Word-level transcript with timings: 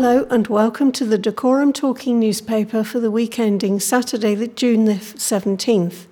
Hello 0.00 0.28
and 0.30 0.46
welcome 0.46 0.92
to 0.92 1.04
the 1.04 1.18
Dacorum 1.18 1.74
Talking 1.74 2.20
newspaper 2.20 2.84
for 2.84 3.00
the 3.00 3.10
week 3.10 3.36
ending 3.36 3.80
Saturday, 3.80 4.46
June 4.46 4.84
the 4.84 4.92
17th. 4.92 6.06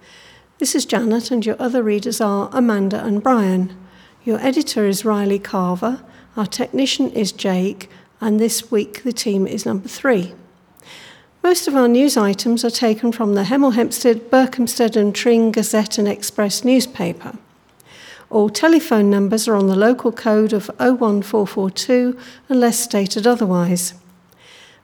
This 0.58 0.74
is 0.74 0.84
Janet, 0.84 1.30
and 1.30 1.46
your 1.46 1.54
other 1.60 1.84
readers 1.84 2.20
are 2.20 2.50
Amanda 2.52 3.04
and 3.04 3.22
Brian. 3.22 3.76
Your 4.24 4.40
editor 4.40 4.88
is 4.88 5.04
Riley 5.04 5.38
Carver, 5.38 6.02
our 6.36 6.46
technician 6.46 7.12
is 7.12 7.30
Jake, 7.30 7.88
and 8.20 8.40
this 8.40 8.72
week 8.72 9.04
the 9.04 9.12
team 9.12 9.46
is 9.46 9.64
number 9.64 9.86
three. 9.86 10.34
Most 11.44 11.68
of 11.68 11.76
our 11.76 11.86
news 11.86 12.16
items 12.16 12.64
are 12.64 12.70
taken 12.70 13.12
from 13.12 13.36
the 13.36 13.44
Hemel 13.44 13.74
Hempstead, 13.74 14.32
Berkhamsted 14.32 14.96
and 14.96 15.14
Tring 15.14 15.52
Gazette 15.52 15.96
and 15.96 16.08
Express 16.08 16.64
newspaper. 16.64 17.38
All 18.30 18.48
telephone 18.48 19.08
numbers 19.08 19.46
are 19.46 19.54
on 19.54 19.68
the 19.68 19.76
local 19.76 20.12
code 20.12 20.52
of 20.52 20.68
01442 20.78 22.18
unless 22.48 22.78
stated 22.78 23.26
otherwise. 23.26 23.94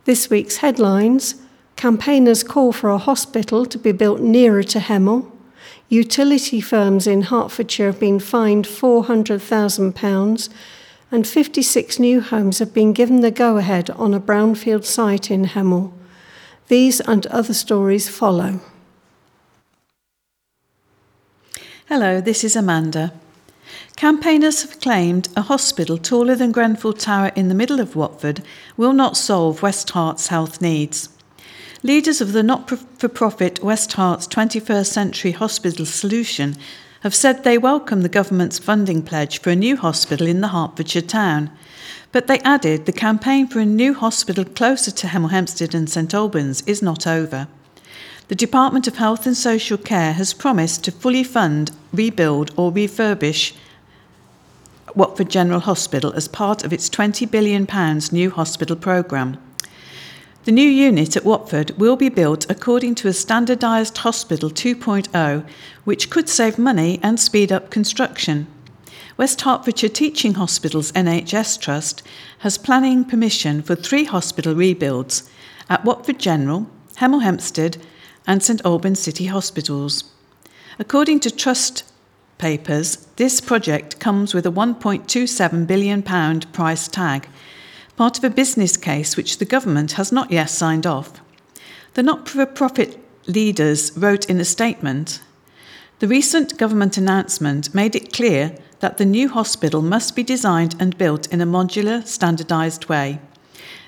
This 0.04 0.30
week's 0.30 0.58
headlines 0.58 1.36
Campaigners 1.76 2.44
call 2.44 2.72
for 2.72 2.90
a 2.90 2.98
hospital 2.98 3.66
to 3.66 3.78
be 3.78 3.90
built 3.90 4.20
nearer 4.20 4.62
to 4.62 4.78
Hemel. 4.78 5.28
Utility 5.88 6.60
firms 6.60 7.06
in 7.06 7.22
Hertfordshire 7.22 7.86
have 7.86 7.98
been 7.98 8.20
fined 8.20 8.66
£400,000 8.66 10.48
and 11.10 11.26
56 11.26 11.98
new 11.98 12.20
homes 12.20 12.60
have 12.60 12.72
been 12.72 12.92
given 12.92 13.20
the 13.20 13.30
go 13.30 13.56
ahead 13.56 13.90
on 13.90 14.14
a 14.14 14.20
brownfield 14.20 14.84
site 14.84 15.30
in 15.30 15.46
Hemel. 15.46 15.92
These 16.68 17.00
and 17.00 17.26
other 17.26 17.52
stories 17.52 18.08
follow. 18.08 18.60
Hello, 21.88 22.20
this 22.20 22.44
is 22.44 22.54
Amanda. 22.54 23.12
Campaigners 23.96 24.62
have 24.62 24.80
claimed 24.80 25.28
a 25.36 25.42
hospital 25.42 25.96
taller 25.96 26.34
than 26.34 26.50
Grenfell 26.50 26.92
Tower 26.92 27.30
in 27.36 27.48
the 27.48 27.54
middle 27.54 27.78
of 27.78 27.94
Watford 27.94 28.42
will 28.76 28.92
not 28.92 29.16
solve 29.16 29.62
West 29.62 29.90
Herts' 29.90 30.28
health 30.28 30.60
needs. 30.60 31.08
Leaders 31.84 32.20
of 32.20 32.32
the 32.32 32.42
not 32.42 32.70
for 32.70 33.08
profit 33.08 33.62
West 33.62 33.92
Herts 33.92 34.26
21st 34.28 34.86
Century 34.86 35.32
Hospital 35.32 35.84
Solution 35.84 36.56
have 37.02 37.14
said 37.14 37.42
they 37.42 37.58
welcome 37.58 38.02
the 38.02 38.08
government's 38.08 38.58
funding 38.58 39.02
pledge 39.02 39.40
for 39.40 39.50
a 39.50 39.56
new 39.56 39.76
hospital 39.76 40.26
in 40.26 40.40
the 40.40 40.48
Hertfordshire 40.48 41.02
town. 41.02 41.50
But 42.12 42.28
they 42.28 42.38
added 42.40 42.86
the 42.86 42.92
campaign 42.92 43.48
for 43.48 43.58
a 43.58 43.64
new 43.64 43.94
hospital 43.94 44.44
closer 44.44 44.90
to 44.92 45.06
Hemel 45.08 45.30
Hempstead 45.30 45.74
and 45.74 45.90
St 45.90 46.14
Albans 46.14 46.62
is 46.66 46.82
not 46.82 47.06
over. 47.06 47.48
The 48.28 48.36
Department 48.36 48.86
of 48.86 48.96
Health 48.96 49.26
and 49.26 49.36
Social 49.36 49.76
Care 49.76 50.12
has 50.12 50.32
promised 50.32 50.84
to 50.84 50.92
fully 50.92 51.24
fund, 51.24 51.72
rebuild, 51.92 52.52
or 52.56 52.70
refurbish 52.72 53.52
Watford 54.94 55.30
General 55.30 55.60
Hospital 55.60 56.12
as 56.12 56.28
part 56.28 56.64
of 56.64 56.72
its 56.72 56.88
£20 56.88 57.30
billion 57.30 57.66
new 58.12 58.30
hospital 58.30 58.76
programme. 58.76 59.38
The 60.44 60.52
new 60.52 60.68
unit 60.68 61.16
at 61.16 61.24
Watford 61.24 61.70
will 61.78 61.94
be 61.94 62.08
built 62.08 62.50
according 62.50 62.96
to 62.96 63.08
a 63.08 63.12
standardised 63.12 63.98
Hospital 63.98 64.50
2.0, 64.50 65.46
which 65.84 66.10
could 66.10 66.28
save 66.28 66.58
money 66.58 66.98
and 67.00 67.20
speed 67.20 67.52
up 67.52 67.70
construction. 67.70 68.48
West 69.16 69.42
Hertfordshire 69.42 69.88
Teaching 69.88 70.34
Hospitals 70.34 70.90
NHS 70.92 71.60
Trust 71.60 72.02
has 72.38 72.58
planning 72.58 73.04
permission 73.04 73.62
for 73.62 73.76
three 73.76 74.02
hospital 74.04 74.54
rebuilds 74.54 75.30
at 75.68 75.84
Watford 75.84 76.18
General, 76.18 76.66
Hemel 76.96 77.22
Hempstead, 77.22 77.76
and 78.26 78.42
St 78.42 78.60
Albans 78.64 78.98
City 78.98 79.26
Hospitals. 79.26 80.04
According 80.78 81.20
to 81.20 81.30
Trust 81.30 81.84
papers, 82.42 83.06
this 83.22 83.40
project 83.40 84.00
comes 84.00 84.34
with 84.34 84.44
a 84.44 84.50
£1.27 84.50 85.64
billion 85.64 86.02
price 86.02 86.88
tag, 86.88 87.28
part 87.96 88.18
of 88.18 88.24
a 88.24 88.30
business 88.30 88.76
case 88.76 89.16
which 89.16 89.38
the 89.38 89.44
government 89.44 89.92
has 89.92 90.10
not 90.10 90.28
yet 90.32 90.50
signed 90.50 90.84
off. 90.84 91.20
The 91.94 92.02
not 92.02 92.28
for 92.28 92.44
profit 92.44 92.98
leaders 93.28 93.96
wrote 93.96 94.28
in 94.28 94.40
a 94.40 94.44
statement 94.44 95.22
The 96.00 96.08
recent 96.08 96.58
government 96.58 96.98
announcement 96.98 97.72
made 97.72 97.94
it 97.94 98.12
clear 98.12 98.56
that 98.80 98.98
the 98.98 99.06
new 99.06 99.28
hospital 99.28 99.80
must 99.80 100.16
be 100.16 100.24
designed 100.24 100.74
and 100.80 100.98
built 100.98 101.28
in 101.32 101.40
a 101.40 101.46
modular, 101.46 102.04
standardised 102.04 102.88
way. 102.88 103.20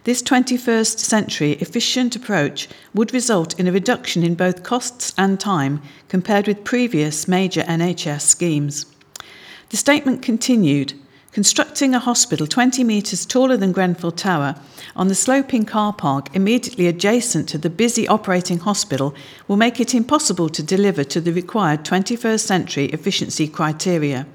This 0.04 0.22
21st 0.22 0.98
century 0.98 1.52
efficient 1.52 2.14
approach 2.14 2.68
would 2.92 3.14
result 3.14 3.58
in 3.58 3.66
a 3.66 3.72
reduction 3.72 4.22
in 4.22 4.34
both 4.34 4.62
costs 4.62 5.14
and 5.16 5.40
time 5.40 5.80
compared 6.08 6.46
with 6.46 6.62
previous 6.62 7.26
major 7.26 7.62
NHS 7.62 8.20
schemes. 8.20 8.84
The 9.70 9.78
statement 9.78 10.20
continued 10.20 10.92
constructing 11.32 11.94
a 11.94 11.98
hospital 11.98 12.46
20 12.46 12.84
metres 12.84 13.24
taller 13.24 13.56
than 13.56 13.72
Grenfell 13.72 14.12
Tower 14.12 14.56
on 14.94 15.08
the 15.08 15.14
sloping 15.14 15.64
car 15.64 15.94
park 15.94 16.28
immediately 16.36 16.86
adjacent 16.86 17.48
to 17.48 17.56
the 17.56 17.70
busy 17.70 18.06
operating 18.06 18.58
hospital 18.58 19.14
will 19.48 19.56
make 19.56 19.80
it 19.80 19.94
impossible 19.94 20.50
to 20.50 20.62
deliver 20.62 21.02
to 21.02 21.20
the 21.20 21.32
required 21.32 21.82
21st 21.82 22.40
century 22.40 22.84
efficiency 22.86 23.48
criteria. 23.48 24.26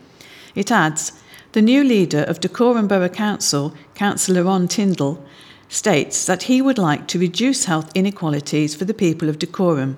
It 0.56 0.72
adds, 0.72 1.12
the 1.52 1.62
new 1.62 1.84
leader 1.84 2.24
of 2.24 2.40
Dacorum 2.40 2.88
Borough 2.88 3.08
Council, 3.08 3.76
Councillor 3.94 4.44
Ron 4.44 4.68
Tyndall, 4.68 5.24
states 5.70 6.26
that 6.26 6.44
he 6.44 6.62
would 6.62 6.78
like 6.78 7.08
to 7.08 7.20
reduce 7.20 7.66
health 7.66 7.90
inequalities 7.96 8.76
for 8.76 8.86
the 8.86 8.94
people 8.94 9.30
of 9.30 9.40
Dacorum. 9.40 9.96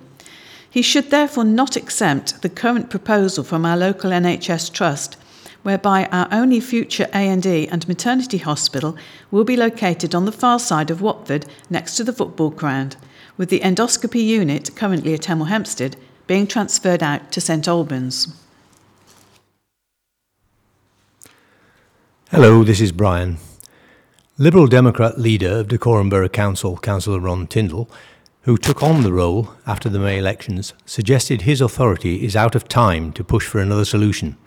He 0.70 0.82
should 0.82 1.09
therefore 1.09 1.46
not 1.46 1.76
exempt 1.76 2.42
the 2.42 2.50
current 2.50 2.90
proposal 2.90 3.44
from 3.44 3.66
our 3.66 3.76
local 3.76 4.12
NHS 4.12 4.72
trust 4.72 5.18
whereby 5.64 6.06
our 6.12 6.28
only 6.32 6.59
future 6.59 7.08
A&E 7.14 7.68
and 7.68 7.88
maternity 7.88 8.40
hospital 8.40 8.98
will 9.30 9.44
be 9.44 9.56
located 9.56 10.16
on 10.16 10.26
the 10.26 10.32
far 10.32 10.59
side 10.59 10.90
of 10.90 11.02
Watford 11.02 11.46
next 11.70 11.96
to 11.98 12.03
the 12.03 12.14
football 12.14 12.50
ground, 12.50 12.96
with 13.38 13.50
the 13.50 13.59
endoscopy 13.59 14.26
unit 14.26 14.76
currently 14.76 15.14
at 15.14 15.22
Hemel 15.22 15.48
Hempstead 15.48 15.96
being 16.28 16.48
transferred 16.48 17.03
out 17.03 17.32
to 17.32 17.42
St 17.42 17.68
Albans. 17.68 18.36
Hello, 22.30 22.64
this 22.64 22.80
is 22.80 22.92
Brian. 22.92 23.38
Liberal 24.41 24.66
Democrat 24.66 25.19
leader 25.19 25.59
of 25.59 25.68
Dacorum 25.68 26.09
Borough 26.09 26.28
Council, 26.28 26.75
Councillor 26.78 27.19
Ron 27.19 27.46
Tyndall, 27.46 27.88
who 28.41 28.57
took 28.57 28.81
on 28.81 29.03
the 29.03 29.13
role 29.13 29.53
after 29.68 29.88
the 29.88 30.00
May 30.00 30.18
elections, 30.18 30.74
suggested 30.84 31.44
his 31.44 31.62
authority 31.62 32.25
is 32.25 32.35
out 32.35 32.56
of 32.56 32.68
time 32.68 33.13
to 33.13 33.24
push 33.24 33.46
for 33.46 33.59
another 33.59 33.85
solution. 33.85 34.38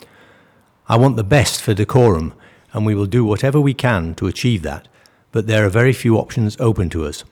I 0.89 0.97
want 0.97 1.15
the 1.15 1.23
best 1.23 1.63
for 1.63 1.75
Dacorum, 1.75 2.33
and 2.73 2.85
we 2.85 2.97
will 2.97 3.07
do 3.07 3.25
whatever 3.25 3.61
we 3.61 3.73
can 3.73 4.17
to 4.17 4.27
achieve 4.27 4.63
that, 4.63 4.89
but 5.31 5.47
there 5.47 5.65
are 5.65 5.69
very 5.69 5.93
few 5.93 6.19
options 6.19 6.57
open 6.59 6.91
to 6.91 7.05
us. 7.05 7.23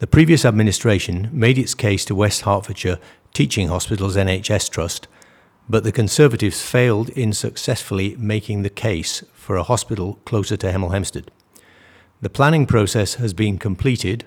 The 0.00 0.08
previous 0.08 0.44
administration 0.44 1.30
made 1.32 1.58
its 1.58 1.74
case 1.74 2.04
to 2.06 2.14
West 2.16 2.40
Hertfordshire 2.40 2.98
Teaching 3.32 3.68
Hospitals 3.68 4.16
NHS 4.16 4.68
Trust, 4.68 5.06
but 5.68 5.84
the 5.84 5.92
Conservatives 5.92 6.60
failed 6.60 7.10
in 7.10 7.32
successfully 7.32 8.16
making 8.16 8.62
the 8.62 8.68
case 8.68 9.22
for 9.32 9.54
a 9.54 9.62
hospital 9.62 10.18
closer 10.24 10.56
to 10.56 10.72
Hemel 10.72 10.90
Hempstead. 10.90 11.30
The 12.20 12.28
planning 12.28 12.66
process 12.66 13.14
has 13.14 13.32
been 13.32 13.58
completed, 13.58 14.24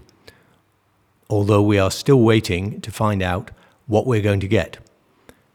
although 1.30 1.62
we 1.62 1.78
are 1.78 1.92
still 1.92 2.22
waiting 2.22 2.80
to 2.80 2.90
find 2.90 3.22
out 3.22 3.52
what 3.86 4.08
we're 4.08 4.22
going 4.22 4.40
to 4.40 4.48
get. 4.48 4.78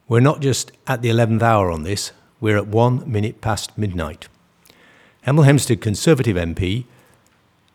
We're 0.07 0.21
not 0.21 0.41
just 0.41 0.71
at 0.87 1.01
the 1.01 1.09
11th 1.09 1.41
hour 1.41 1.71
on 1.71 1.85
this, 1.85 2.13
we're 2.39 2.59
at 2.59 2.67
one 2.67 3.11
minute 3.11 3.41
past 3.41 3.79
midnight. 3.79 4.29
Hemel 5.27 5.47
Hempstead 5.47 5.81
Conservative 5.81 6.37
MP 6.37 6.85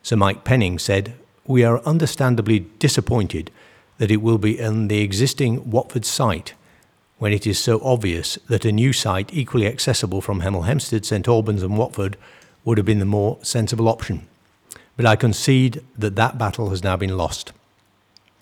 Sir 0.00 0.14
Mike 0.14 0.44
Penning 0.44 0.78
said, 0.78 1.14
We 1.44 1.64
are 1.64 1.80
understandably 1.80 2.60
disappointed 2.60 3.50
that 3.98 4.12
it 4.12 4.22
will 4.22 4.38
be 4.38 4.62
on 4.62 4.86
the 4.86 5.00
existing 5.00 5.72
Watford 5.72 6.04
site 6.04 6.54
when 7.18 7.32
it 7.32 7.48
is 7.48 7.58
so 7.58 7.80
obvious 7.82 8.38
that 8.48 8.64
a 8.64 8.70
new 8.70 8.92
site 8.92 9.34
equally 9.34 9.66
accessible 9.66 10.20
from 10.20 10.42
Hemel 10.42 10.66
Hempstead, 10.66 11.04
St 11.04 11.26
Albans, 11.26 11.64
and 11.64 11.76
Watford 11.76 12.16
would 12.64 12.78
have 12.78 12.86
been 12.86 13.00
the 13.00 13.04
more 13.04 13.38
sensible 13.42 13.88
option 13.88 14.28
but 14.96 15.06
I 15.06 15.16
concede 15.16 15.82
that 15.96 16.16
that 16.16 16.38
battle 16.38 16.70
has 16.70 16.84
now 16.84 16.96
been 16.96 17.16
lost. 17.16 17.52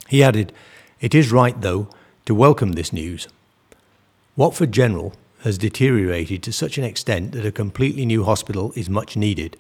He 0.09 0.23
added, 0.23 0.53
It 1.01 1.15
is 1.15 1.33
right, 1.33 1.61
though, 1.61 1.89
to 2.27 2.35
welcome 2.35 2.73
this 2.73 2.93
news. 2.93 3.29
Watford 4.37 4.73
General 4.73 5.13
has 5.43 5.59
deteriorated 5.59 6.43
to 6.43 6.53
such 6.53 6.79
an 6.79 6.85
extent 6.85 7.33
that 7.33 7.47
a 7.47 7.53
completely 7.53 8.05
new 8.05 8.25
hospital 8.25 8.73
is 8.77 8.91
much 8.91 9.17
needed, 9.17 9.57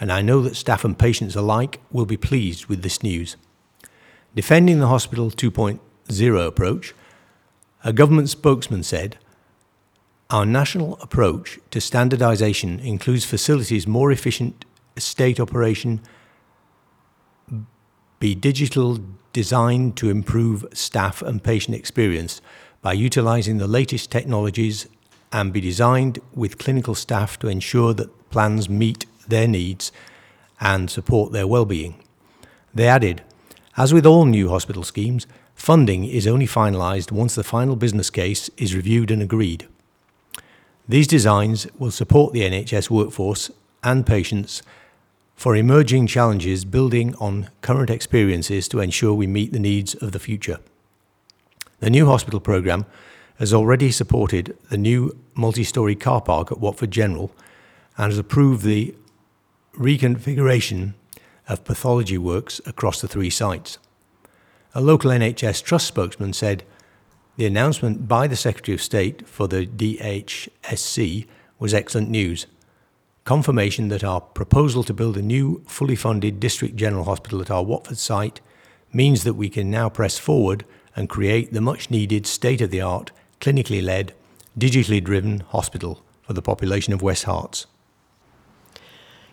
and 0.00 0.12
I 0.12 0.22
know 0.22 0.42
that 0.42 0.56
staff 0.56 0.84
and 0.84 0.98
patients 0.98 1.36
alike 1.36 1.80
will 1.90 2.06
be 2.06 2.16
pleased 2.16 2.66
with 2.66 2.82
this 2.82 3.02
news. 3.02 3.36
Defending 4.34 4.80
the 4.80 4.88
Hospital 4.88 5.30
2.0 5.30 6.46
approach, 6.46 6.94
a 7.84 7.92
government 7.92 8.28
spokesman 8.28 8.82
said, 8.82 9.18
Our 10.30 10.46
national 10.46 10.96
approach 11.00 11.58
to 11.70 11.78
standardisation 11.78 12.82
includes 12.82 13.24
facilities 13.24 13.86
more 13.86 14.10
efficient 14.10 14.64
state 14.96 15.40
operation 15.40 16.00
be 18.22 18.36
digital 18.36 19.00
designed 19.32 19.96
to 19.96 20.08
improve 20.08 20.64
staff 20.72 21.22
and 21.22 21.42
patient 21.42 21.76
experience 21.76 22.40
by 22.80 22.92
utilizing 22.92 23.58
the 23.58 23.66
latest 23.66 24.12
technologies 24.12 24.86
and 25.32 25.52
be 25.52 25.60
designed 25.60 26.20
with 26.32 26.56
clinical 26.56 26.94
staff 26.94 27.36
to 27.36 27.48
ensure 27.48 27.92
that 27.92 28.30
plans 28.30 28.68
meet 28.68 29.06
their 29.26 29.48
needs 29.48 29.90
and 30.60 30.88
support 30.88 31.32
their 31.32 31.48
well-being. 31.48 31.96
They 32.72 32.86
added, 32.86 33.22
as 33.76 33.92
with 33.92 34.06
all 34.06 34.24
new 34.24 34.50
hospital 34.50 34.84
schemes, 34.84 35.26
funding 35.56 36.04
is 36.04 36.28
only 36.28 36.46
finalised 36.46 37.10
once 37.10 37.34
the 37.34 37.42
final 37.42 37.74
business 37.74 38.08
case 38.08 38.48
is 38.56 38.72
reviewed 38.72 39.10
and 39.10 39.20
agreed. 39.20 39.66
These 40.88 41.08
designs 41.08 41.66
will 41.76 41.90
support 41.90 42.32
the 42.32 42.42
NHS 42.42 42.88
workforce 42.88 43.50
and 43.82 44.06
patients 44.06 44.62
for 45.42 45.56
emerging 45.56 46.06
challenges 46.06 46.64
building 46.64 47.16
on 47.16 47.50
current 47.62 47.90
experiences 47.90 48.68
to 48.68 48.78
ensure 48.78 49.12
we 49.12 49.26
meet 49.26 49.50
the 49.50 49.58
needs 49.58 49.92
of 49.96 50.12
the 50.12 50.20
future. 50.20 50.60
The 51.80 51.90
new 51.90 52.06
hospital 52.06 52.38
programme 52.38 52.86
has 53.40 53.52
already 53.52 53.90
supported 53.90 54.56
the 54.70 54.78
new 54.78 55.18
multi-storey 55.34 55.96
car 55.96 56.20
park 56.20 56.52
at 56.52 56.60
Watford 56.60 56.92
General 56.92 57.32
and 57.98 58.12
has 58.12 58.20
approved 58.20 58.62
the 58.62 58.94
reconfiguration 59.74 60.94
of 61.48 61.64
pathology 61.64 62.18
works 62.18 62.60
across 62.64 63.00
the 63.00 63.08
three 63.08 63.28
sites. 63.28 63.78
A 64.76 64.80
local 64.80 65.10
NHS 65.10 65.64
Trust 65.64 65.88
spokesman 65.88 66.34
said 66.34 66.62
the 67.34 67.46
announcement 67.46 68.06
by 68.06 68.28
the 68.28 68.36
Secretary 68.36 68.76
of 68.76 68.80
State 68.80 69.26
for 69.26 69.48
the 69.48 69.66
DHSC 69.66 71.26
was 71.58 71.74
excellent 71.74 72.10
news. 72.10 72.46
Confirmation 73.24 73.86
that 73.88 74.02
our 74.02 74.20
proposal 74.20 74.82
to 74.82 74.92
build 74.92 75.16
a 75.16 75.22
new, 75.22 75.62
fully 75.68 75.94
funded 75.94 76.40
District 76.40 76.74
General 76.74 77.04
Hospital 77.04 77.40
at 77.40 77.52
our 77.52 77.62
Watford 77.62 77.98
site 77.98 78.40
means 78.92 79.22
that 79.22 79.34
we 79.34 79.48
can 79.48 79.70
now 79.70 79.88
press 79.88 80.18
forward 80.18 80.64
and 80.96 81.08
create 81.08 81.52
the 81.52 81.60
much 81.60 81.88
needed 81.88 82.26
state 82.26 82.60
of 82.60 82.72
the 82.72 82.80
art, 82.80 83.12
clinically 83.40 83.80
led, 83.80 84.12
digitally 84.58 85.02
driven 85.02 85.40
hospital 85.40 86.02
for 86.22 86.32
the 86.32 86.42
population 86.42 86.92
of 86.92 87.00
West 87.00 87.24
Herts. 87.24 87.66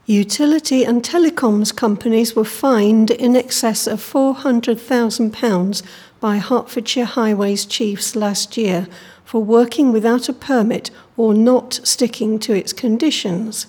Utility 0.05 0.83
and 0.83 1.03
telecoms 1.03 1.75
companies 1.75 2.35
were 2.35 2.45
fined 2.45 3.09
in 3.09 3.35
excess 3.35 3.87
of 3.87 3.99
£400,000 3.99 5.83
by 6.19 6.37
Hertfordshire 6.37 7.05
Highways 7.05 7.65
chiefs 7.65 8.15
last 8.15 8.55
year 8.55 8.87
for 9.25 9.43
working 9.43 9.91
without 9.91 10.29
a 10.29 10.33
permit 10.33 10.91
or 11.17 11.33
not 11.33 11.79
sticking 11.83 12.37
to 12.39 12.53
its 12.53 12.71
conditions. 12.71 13.65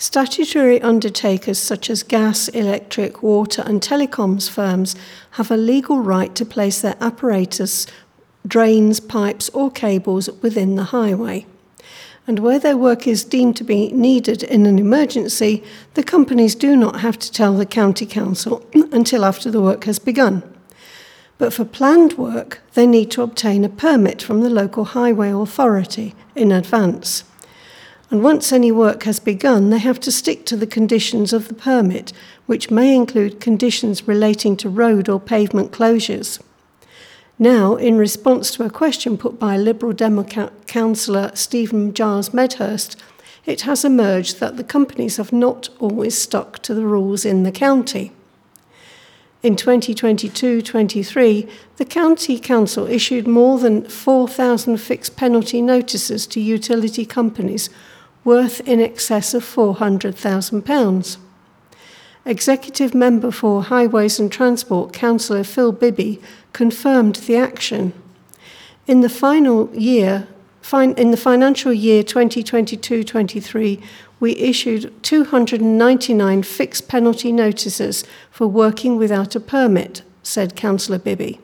Statutory 0.00 0.80
undertakers 0.80 1.58
such 1.58 1.90
as 1.90 2.02
gas, 2.02 2.48
electric, 2.48 3.22
water, 3.22 3.62
and 3.66 3.82
telecoms 3.82 4.48
firms 4.48 4.96
have 5.32 5.50
a 5.50 5.56
legal 5.56 6.00
right 6.00 6.34
to 6.34 6.44
place 6.44 6.80
their 6.80 6.96
apparatus, 7.00 7.86
drains, 8.46 8.98
pipes, 8.98 9.50
or 9.50 9.70
cables 9.70 10.30
within 10.40 10.74
the 10.74 10.84
highway 10.84 11.44
and 12.26 12.38
where 12.38 12.60
their 12.60 12.76
work 12.76 13.08
is 13.08 13.24
deemed 13.24 13.56
to 13.56 13.64
be 13.64 13.90
needed 13.90 14.44
in 14.44 14.64
an 14.64 14.78
emergency, 14.78 15.64
the 15.94 16.02
companies 16.02 16.54
do 16.54 16.76
not 16.76 17.00
have 17.00 17.18
to 17.18 17.32
tell 17.32 17.54
the 17.54 17.66
County 17.66 18.06
Council 18.06 18.64
until 18.92 19.24
after 19.24 19.50
the 19.50 19.60
work 19.60 19.82
has 19.82 19.98
begun. 19.98 20.42
But 21.38 21.52
for 21.52 21.64
planned 21.64 22.12
work, 22.12 22.60
they 22.74 22.86
need 22.86 23.10
to 23.12 23.22
obtain 23.22 23.64
a 23.64 23.68
permit 23.68 24.22
from 24.22 24.42
the 24.42 24.48
local 24.48 24.84
highway 24.84 25.30
authority 25.30 26.14
in 26.36 26.52
advance. 26.52 27.24
And 28.10 28.24
once 28.24 28.52
any 28.52 28.72
work 28.72 29.04
has 29.04 29.20
begun, 29.20 29.70
they 29.70 29.78
have 29.78 30.00
to 30.00 30.10
stick 30.10 30.44
to 30.46 30.56
the 30.56 30.66
conditions 30.66 31.32
of 31.32 31.46
the 31.46 31.54
permit, 31.54 32.12
which 32.46 32.70
may 32.70 32.94
include 32.94 33.40
conditions 33.40 34.08
relating 34.08 34.56
to 34.56 34.68
road 34.68 35.08
or 35.08 35.20
pavement 35.20 35.70
closures. 35.70 36.40
Now, 37.38 37.76
in 37.76 37.96
response 37.96 38.50
to 38.52 38.64
a 38.64 38.70
question 38.70 39.16
put 39.16 39.38
by 39.38 39.56
Liberal 39.56 39.92
Democrat 39.92 40.52
councillor 40.66 41.30
Stephen 41.34 41.94
Giles 41.94 42.34
Medhurst, 42.34 43.00
it 43.46 43.62
has 43.62 43.84
emerged 43.84 44.40
that 44.40 44.56
the 44.56 44.64
companies 44.64 45.16
have 45.16 45.32
not 45.32 45.68
always 45.78 46.18
stuck 46.18 46.58
to 46.64 46.74
the 46.74 46.84
rules 46.84 47.24
in 47.24 47.44
the 47.44 47.52
county. 47.52 48.12
In 49.42 49.56
2022 49.56 50.60
23, 50.60 51.48
the 51.76 51.84
County 51.86 52.38
Council 52.38 52.86
issued 52.86 53.26
more 53.26 53.58
than 53.58 53.88
4,000 53.88 54.76
fixed 54.76 55.16
penalty 55.16 55.62
notices 55.62 56.26
to 56.26 56.40
utility 56.40 57.06
companies 57.06 57.70
worth 58.24 58.60
in 58.68 58.80
excess 58.80 59.34
of 59.34 59.44
£400,000. 59.44 61.16
Executive 62.26 62.94
Member 62.94 63.30
for 63.30 63.62
Highways 63.64 64.20
and 64.20 64.30
Transport, 64.30 64.92
Councillor 64.92 65.42
Phil 65.42 65.72
Bibby, 65.72 66.20
confirmed 66.52 67.16
the 67.16 67.36
action. 67.36 67.92
In 68.86 69.00
the 69.00 69.08
final 69.08 69.74
year, 69.74 70.28
in 70.72 71.10
the 71.10 71.16
financial 71.16 71.72
year 71.72 72.02
2022-23, 72.02 73.82
we 74.20 74.36
issued 74.36 74.92
299 75.02 76.42
fixed 76.42 76.88
penalty 76.88 77.32
notices 77.32 78.04
for 78.30 78.46
working 78.46 78.96
without 78.96 79.34
a 79.34 79.40
permit, 79.40 80.02
said 80.22 80.54
Councillor 80.54 80.98
Bibby. 80.98 81.40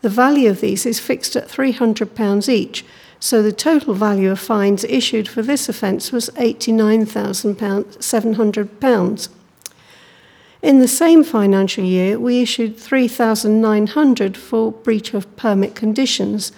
The 0.00 0.08
value 0.08 0.48
of 0.48 0.60
these 0.60 0.86
is 0.86 0.98
fixed 0.98 1.36
at 1.36 1.48
£300 1.48 2.48
each, 2.48 2.84
so 3.22 3.40
the 3.40 3.52
total 3.52 3.94
value 3.94 4.32
of 4.32 4.40
fines 4.40 4.82
issued 4.82 5.28
for 5.28 5.42
this 5.42 5.68
offence 5.68 6.10
was 6.10 6.28
£89,700. 6.30 9.28
In 10.60 10.80
the 10.80 10.88
same 10.88 11.22
financial 11.22 11.84
year, 11.84 12.18
we 12.18 12.42
issued 12.42 12.76
3,900 12.76 14.36
for 14.36 14.72
breach 14.72 15.14
of 15.14 15.36
permit 15.36 15.76
conditions. 15.76 16.50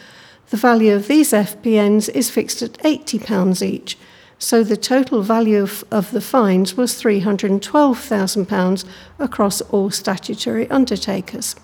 The 0.49 0.57
value 0.57 0.95
of 0.95 1.07
these 1.07 1.33
FPNs 1.33 2.09
is 2.09 2.31
fixed 2.31 2.63
at 2.63 2.79
£80 2.79 3.61
each, 3.61 3.99
so 4.39 4.65
the 4.65 4.79
total 4.79 5.21
value 5.21 5.63
of, 5.63 5.85
of 5.91 6.13
the 6.13 6.23
fines 6.23 6.79
was 6.79 6.95
£312,000 6.95 8.85
across 9.19 9.61
all 9.61 9.91
statutory 9.91 10.71
undertakers. 10.71 11.57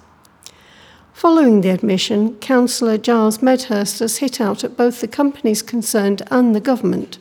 Following 1.21 1.61
the 1.61 1.69
admission, 1.69 2.37
Councillor 2.37 2.97
Giles 2.97 3.43
Medhurst 3.43 3.99
has 3.99 4.17
hit 4.17 4.41
out 4.41 4.65
at 4.65 4.79
both 4.79 5.03
the 5.03 5.07
companies 5.07 5.61
concerned 5.61 6.23
and 6.31 6.55
the 6.55 6.63
government. 6.63 7.19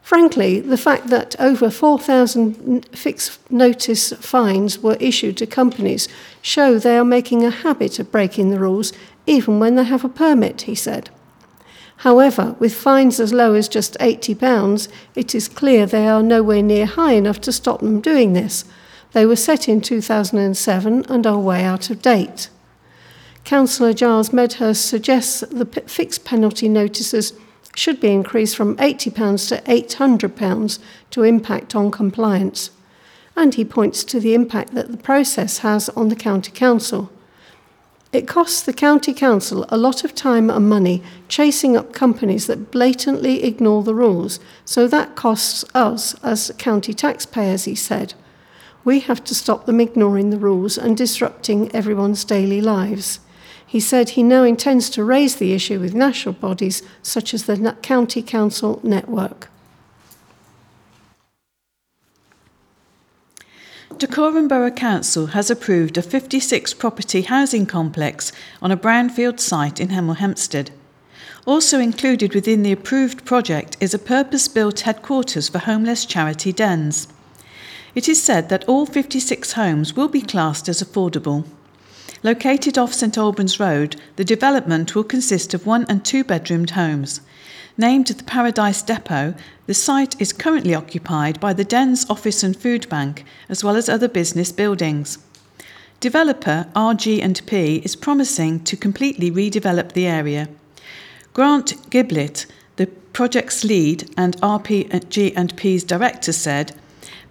Frankly, 0.00 0.60
the 0.60 0.78
fact 0.78 1.08
that 1.08 1.38
over 1.38 1.68
4,000 1.68 2.88
fixed 2.96 3.38
notice 3.50 4.14
fines 4.14 4.78
were 4.78 4.96
issued 4.98 5.36
to 5.36 5.46
companies 5.46 6.08
show 6.40 6.78
they 6.78 6.96
are 6.96 7.04
making 7.04 7.44
a 7.44 7.50
habit 7.50 7.98
of 7.98 8.10
breaking 8.10 8.48
the 8.48 8.58
rules 8.58 8.94
even 9.26 9.60
when 9.60 9.74
they 9.74 9.84
have 9.84 10.06
a 10.06 10.08
permit, 10.08 10.62
he 10.62 10.74
said. 10.74 11.10
However, 11.96 12.56
with 12.58 12.72
fines 12.72 13.20
as 13.20 13.34
low 13.34 13.52
as 13.52 13.68
just 13.68 13.94
£80, 13.98 14.88
it 15.14 15.34
is 15.34 15.48
clear 15.48 15.84
they 15.84 16.08
are 16.08 16.22
nowhere 16.22 16.62
near 16.62 16.86
high 16.86 17.12
enough 17.12 17.42
to 17.42 17.52
stop 17.52 17.80
them 17.80 18.00
doing 18.00 18.32
this. 18.32 18.64
They 19.12 19.26
were 19.26 19.36
set 19.36 19.68
in 19.68 19.82
2007 19.82 21.04
and 21.10 21.26
are 21.26 21.38
way 21.38 21.62
out 21.62 21.90
of 21.90 22.00
date. 22.00 22.48
Councillor 23.44 23.92
Giles 23.92 24.32
Medhurst 24.32 24.86
suggests 24.86 25.40
that 25.40 25.72
the 25.72 25.80
fixed 25.82 26.24
penalty 26.24 26.68
notices 26.68 27.32
should 27.74 28.00
be 28.00 28.08
increased 28.08 28.56
from 28.56 28.76
£80 28.76 29.48
to 29.48 29.60
£800 29.70 30.78
to 31.10 31.22
impact 31.22 31.74
on 31.74 31.90
compliance. 31.90 32.70
And 33.36 33.54
he 33.54 33.64
points 33.64 34.04
to 34.04 34.20
the 34.20 34.34
impact 34.34 34.74
that 34.74 34.90
the 34.90 34.96
process 34.96 35.58
has 35.58 35.88
on 35.90 36.08
the 36.08 36.16
County 36.16 36.52
Council. 36.52 37.10
It 38.12 38.28
costs 38.28 38.62
the 38.62 38.74
County 38.74 39.14
Council 39.14 39.64
a 39.70 39.78
lot 39.78 40.04
of 40.04 40.14
time 40.14 40.50
and 40.50 40.68
money 40.68 41.02
chasing 41.28 41.76
up 41.76 41.94
companies 41.94 42.46
that 42.46 42.70
blatantly 42.70 43.42
ignore 43.42 43.82
the 43.82 43.94
rules, 43.94 44.38
so 44.66 44.86
that 44.88 45.16
costs 45.16 45.64
us 45.74 46.14
as 46.22 46.52
county 46.58 46.92
taxpayers, 46.92 47.64
he 47.64 47.74
said. 47.74 48.12
We 48.84 49.00
have 49.00 49.24
to 49.24 49.34
stop 49.34 49.64
them 49.64 49.80
ignoring 49.80 50.28
the 50.30 50.38
rules 50.38 50.76
and 50.76 50.96
disrupting 50.96 51.74
everyone's 51.74 52.24
daily 52.24 52.60
lives. 52.60 53.20
He 53.72 53.80
said 53.80 54.10
he 54.10 54.22
now 54.22 54.42
intends 54.42 54.90
to 54.90 55.02
raise 55.02 55.36
the 55.36 55.54
issue 55.54 55.80
with 55.80 55.94
national 55.94 56.34
bodies 56.34 56.82
such 57.02 57.32
as 57.32 57.44
the 57.44 57.74
County 57.80 58.20
Council 58.20 58.78
Network. 58.82 59.48
Dacorum 63.96 64.46
Borough 64.46 64.70
Council 64.70 65.28
has 65.28 65.50
approved 65.50 65.96
a 65.96 66.02
56 66.02 66.74
property 66.74 67.22
housing 67.22 67.64
complex 67.64 68.30
on 68.60 68.70
a 68.70 68.76
brownfield 68.76 69.40
site 69.40 69.80
in 69.80 69.88
Hemel 69.88 70.18
Hempstead. 70.18 70.70
Also 71.46 71.78
included 71.80 72.34
within 72.34 72.62
the 72.62 72.72
approved 72.72 73.24
project 73.24 73.78
is 73.80 73.94
a 73.94 73.98
purpose 73.98 74.48
built 74.48 74.80
headquarters 74.80 75.48
for 75.48 75.60
homeless 75.60 76.04
charity 76.04 76.52
DENS. 76.52 77.08
It 77.94 78.06
is 78.06 78.22
said 78.22 78.50
that 78.50 78.68
all 78.68 78.84
56 78.84 79.52
homes 79.52 79.96
will 79.96 80.08
be 80.08 80.20
classed 80.20 80.68
as 80.68 80.82
affordable. 80.82 81.46
Located 82.24 82.78
off 82.78 82.94
St 82.94 83.18
Albans 83.18 83.58
Road, 83.58 83.96
the 84.14 84.24
development 84.24 84.94
will 84.94 85.02
consist 85.02 85.54
of 85.54 85.66
one 85.66 85.84
and 85.88 86.04
two 86.04 86.22
bedroomed 86.22 86.70
homes. 86.70 87.20
Named 87.76 88.06
the 88.06 88.22
Paradise 88.22 88.80
Depot, 88.80 89.34
the 89.66 89.74
site 89.74 90.20
is 90.20 90.32
currently 90.32 90.72
occupied 90.72 91.40
by 91.40 91.52
the 91.52 91.64
Dens 91.64 92.08
Office 92.08 92.44
and 92.44 92.56
Food 92.56 92.88
Bank, 92.88 93.24
as 93.48 93.64
well 93.64 93.74
as 93.74 93.88
other 93.88 94.06
business 94.06 94.52
buildings. 94.52 95.18
Developer 95.98 96.66
RG&P 96.76 97.76
is 97.76 97.96
promising 97.96 98.60
to 98.64 98.76
completely 98.76 99.30
redevelop 99.30 99.92
the 99.92 100.06
area. 100.06 100.48
Grant 101.32 101.90
Giblett, 101.90 102.46
the 102.76 102.86
project's 102.86 103.64
lead 103.64 104.08
and 104.16 104.36
RG&P's 104.36 105.84
director 105.84 106.32
said, 106.32 106.72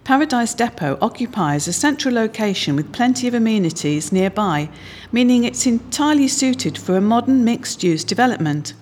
Paradise 0.04 0.52
Depot 0.52 0.98
occupies 1.00 1.68
a 1.68 1.72
central 1.72 2.12
location 2.16 2.74
with 2.74 2.92
plenty 2.92 3.28
of 3.28 3.34
amenities 3.34 4.10
nearby, 4.10 4.68
meaning 5.12 5.44
it's 5.44 5.64
entirely 5.64 6.26
suited 6.26 6.76
for 6.76 6.96
a 6.96 7.00
modern 7.00 7.44
mixed 7.44 7.84
use 7.84 8.02
development. 8.02 8.74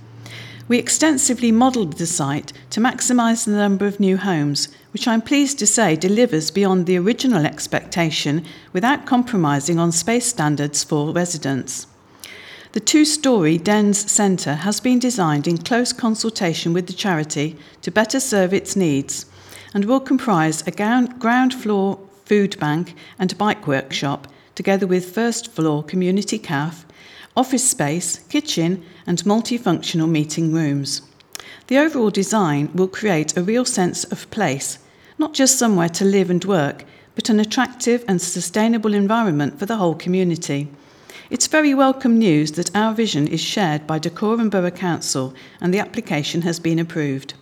We 0.66 0.78
extensively 0.78 1.52
modelled 1.52 1.98
the 1.98 2.06
site 2.06 2.54
to 2.70 2.80
maximise 2.80 3.44
the 3.44 3.50
number 3.50 3.86
of 3.86 4.00
new 4.00 4.16
homes, 4.16 4.68
which 4.94 5.06
I'm 5.06 5.20
pleased 5.20 5.58
to 5.58 5.66
say 5.66 5.94
delivers 5.94 6.50
beyond 6.50 6.86
the 6.86 6.96
original 6.96 7.44
expectation 7.44 8.42
without 8.72 9.04
compromising 9.04 9.78
on 9.78 9.92
space 9.92 10.24
standards 10.24 10.82
for 10.84 11.12
residents. 11.12 11.86
The 12.72 12.80
two 12.80 13.04
story 13.04 13.58
Dens 13.58 14.10
Centre 14.10 14.54
has 14.54 14.80
been 14.80 14.98
designed 14.98 15.46
in 15.46 15.58
close 15.58 15.92
consultation 15.92 16.72
with 16.72 16.86
the 16.86 16.94
charity 16.94 17.58
to 17.82 17.90
better 17.90 18.20
serve 18.20 18.54
its 18.54 18.74
needs 18.74 19.26
and 19.74 19.84
will 19.84 20.00
comprise 20.00 20.66
a 20.66 20.70
ground 20.70 21.54
floor 21.54 21.98
food 22.24 22.58
bank 22.60 22.94
and 23.18 23.36
bike 23.38 23.66
workshop, 23.66 24.28
together 24.54 24.86
with 24.86 25.14
first 25.14 25.50
floor 25.50 25.82
community 25.82 26.38
cafe, 26.38 26.86
office 27.36 27.68
space, 27.68 28.18
kitchen, 28.28 28.84
and 29.06 29.24
multifunctional 29.24 30.08
meeting 30.08 30.52
rooms. 30.52 31.02
The 31.66 31.78
overall 31.78 32.10
design 32.10 32.70
will 32.74 32.88
create 32.88 33.36
a 33.36 33.42
real 33.42 33.64
sense 33.64 34.04
of 34.04 34.30
place, 34.30 34.78
not 35.18 35.34
just 35.34 35.58
somewhere 35.58 35.88
to 35.90 36.04
live 36.04 36.30
and 36.30 36.44
work, 36.44 36.84
but 37.14 37.28
an 37.28 37.40
attractive 37.40 38.04
and 38.06 38.20
sustainable 38.20 38.94
environment 38.94 39.58
for 39.58 39.66
the 39.66 39.76
whole 39.76 39.94
community. 39.94 40.68
It's 41.30 41.46
very 41.46 41.74
welcome 41.74 42.18
news 42.18 42.52
that 42.52 42.74
our 42.76 42.94
vision 42.94 43.28
is 43.28 43.40
shared 43.40 43.86
by 43.86 43.98
Dacorum 43.98 44.50
Borough 44.50 44.70
Council 44.70 45.34
and 45.60 45.72
the 45.72 45.78
application 45.78 46.42
has 46.42 46.58
been 46.58 46.78
approved. 46.78 47.34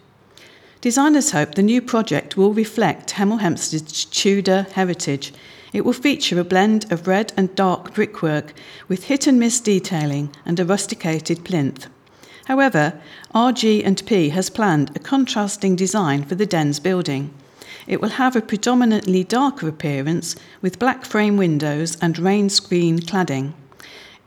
Designers 0.81 1.33
hope 1.33 1.57
the 1.57 1.63
new 1.63 1.83
project 1.83 2.37
will 2.37 2.55
reflect 2.55 3.15
Hemel 3.15 3.41
Hempstead's 3.41 4.05
Tudor 4.05 4.65
heritage. 4.75 5.33
It 5.73 5.85
will 5.85 5.93
feature 5.93 6.39
a 6.39 6.45
blend 6.45 6.91
of 6.93 7.09
red 7.09 7.33
and 7.37 7.53
dark 7.57 7.93
brickwork 7.95 8.55
with 8.87 9.05
hit 9.05 9.27
and 9.27 9.41
miss 9.41 9.59
detailing 9.59 10.31
and 10.47 10.61
a 10.61 10.65
rusticated 10.65 11.45
plinth. 11.45 11.89
However, 12.45 13.01
RG&P 13.35 14.29
has 14.29 14.51
planned 14.51 14.93
a 14.95 15.01
contrasting 15.01 15.75
design 15.75 16.23
for 16.23 16.37
the 16.37 16.47
Dens 16.47 16.79
building. 16.79 17.35
It 17.89 18.01
will 18.01 18.11
have 18.11 18.37
a 18.37 18.41
predominantly 18.41 19.25
darker 19.25 19.67
appearance 19.67 20.37
with 20.63 20.79
black 20.79 21.05
frame 21.05 21.37
windows 21.37 21.97
and 22.01 22.17
rain 22.21 22.49
screen 22.51 23.01
cladding. 23.01 23.53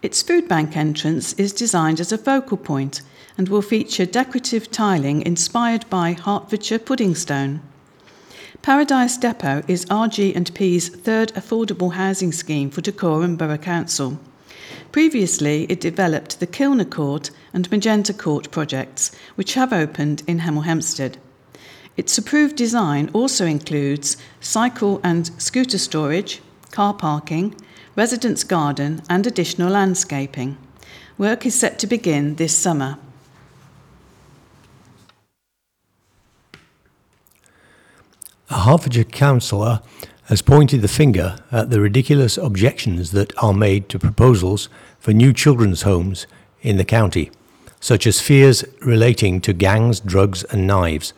Its 0.01 0.21
food 0.21 0.49
bank 0.49 0.75
entrance 0.75 1.31
is 1.33 1.53
designed 1.53 2.01
as 2.01 2.11
a 2.11 2.17
focal 2.17 2.57
point 2.57 3.01
and 3.41 3.49
will 3.49 3.63
feature 3.63 4.05
decorative 4.05 4.69
tiling 4.69 5.23
inspired 5.23 5.83
by 5.89 6.13
Hertfordshire 6.13 6.77
pudding 6.77 7.15
stone. 7.15 7.59
Paradise 8.61 9.17
Depot 9.17 9.63
is 9.67 9.85
RG&P's 9.85 10.89
third 10.89 11.33
affordable 11.33 11.93
housing 11.93 12.31
scheme 12.31 12.69
for 12.69 12.81
Dacorum 12.81 13.39
Borough 13.39 13.57
Council. 13.57 14.19
Previously, 14.91 15.63
it 15.69 15.81
developed 15.81 16.39
the 16.39 16.45
Kilner 16.45 16.87
Court 16.87 17.31
and 17.51 17.71
Magenta 17.71 18.13
Court 18.13 18.51
projects, 18.51 19.09
which 19.33 19.55
have 19.55 19.73
opened 19.73 20.21
in 20.27 20.41
Hemel 20.41 20.65
Hempstead. 20.65 21.17
Its 21.97 22.15
approved 22.19 22.55
design 22.55 23.09
also 23.11 23.47
includes 23.47 24.17
cycle 24.39 25.01
and 25.03 25.31
scooter 25.41 25.79
storage, 25.79 26.43
car 26.69 26.93
parking, 26.93 27.55
residence 27.95 28.43
garden, 28.43 29.01
and 29.09 29.25
additional 29.25 29.71
landscaping. 29.71 30.59
Work 31.17 31.47
is 31.47 31.55
set 31.55 31.79
to 31.79 31.87
begin 31.87 32.35
this 32.35 32.55
summer. 32.55 32.99
A 38.51 38.59
Hertfordshire 38.65 39.05
councillor 39.05 39.79
has 40.25 40.41
pointed 40.41 40.81
the 40.81 40.89
finger 40.89 41.37
at 41.53 41.69
the 41.69 41.79
ridiculous 41.79 42.37
objections 42.37 43.11
that 43.11 43.31
are 43.41 43.53
made 43.53 43.87
to 43.87 43.97
proposals 43.97 44.67
for 44.99 45.13
new 45.13 45.31
children's 45.31 45.83
homes 45.83 46.27
in 46.61 46.75
the 46.75 46.83
county, 46.83 47.31
such 47.79 48.05
as 48.05 48.19
fears 48.19 48.65
relating 48.81 49.39
to 49.39 49.53
gangs, 49.53 50.01
drugs, 50.01 50.43
and 50.51 50.67
knives. 50.67 51.13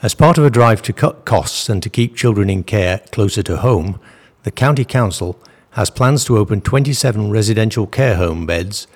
As 0.00 0.14
part 0.14 0.38
of 0.38 0.44
a 0.44 0.50
drive 0.50 0.80
to 0.82 0.92
cut 0.92 1.24
costs 1.24 1.68
and 1.68 1.82
to 1.82 1.90
keep 1.90 2.14
children 2.14 2.48
in 2.48 2.62
care 2.62 2.98
closer 3.10 3.42
to 3.42 3.56
home, 3.56 3.98
the 4.44 4.52
County 4.52 4.84
Council 4.84 5.36
has 5.72 5.90
plans 5.90 6.24
to 6.26 6.38
open 6.38 6.60
27 6.60 7.32
residential 7.32 7.88
care 7.88 8.14
home 8.14 8.46
beds 8.46 8.86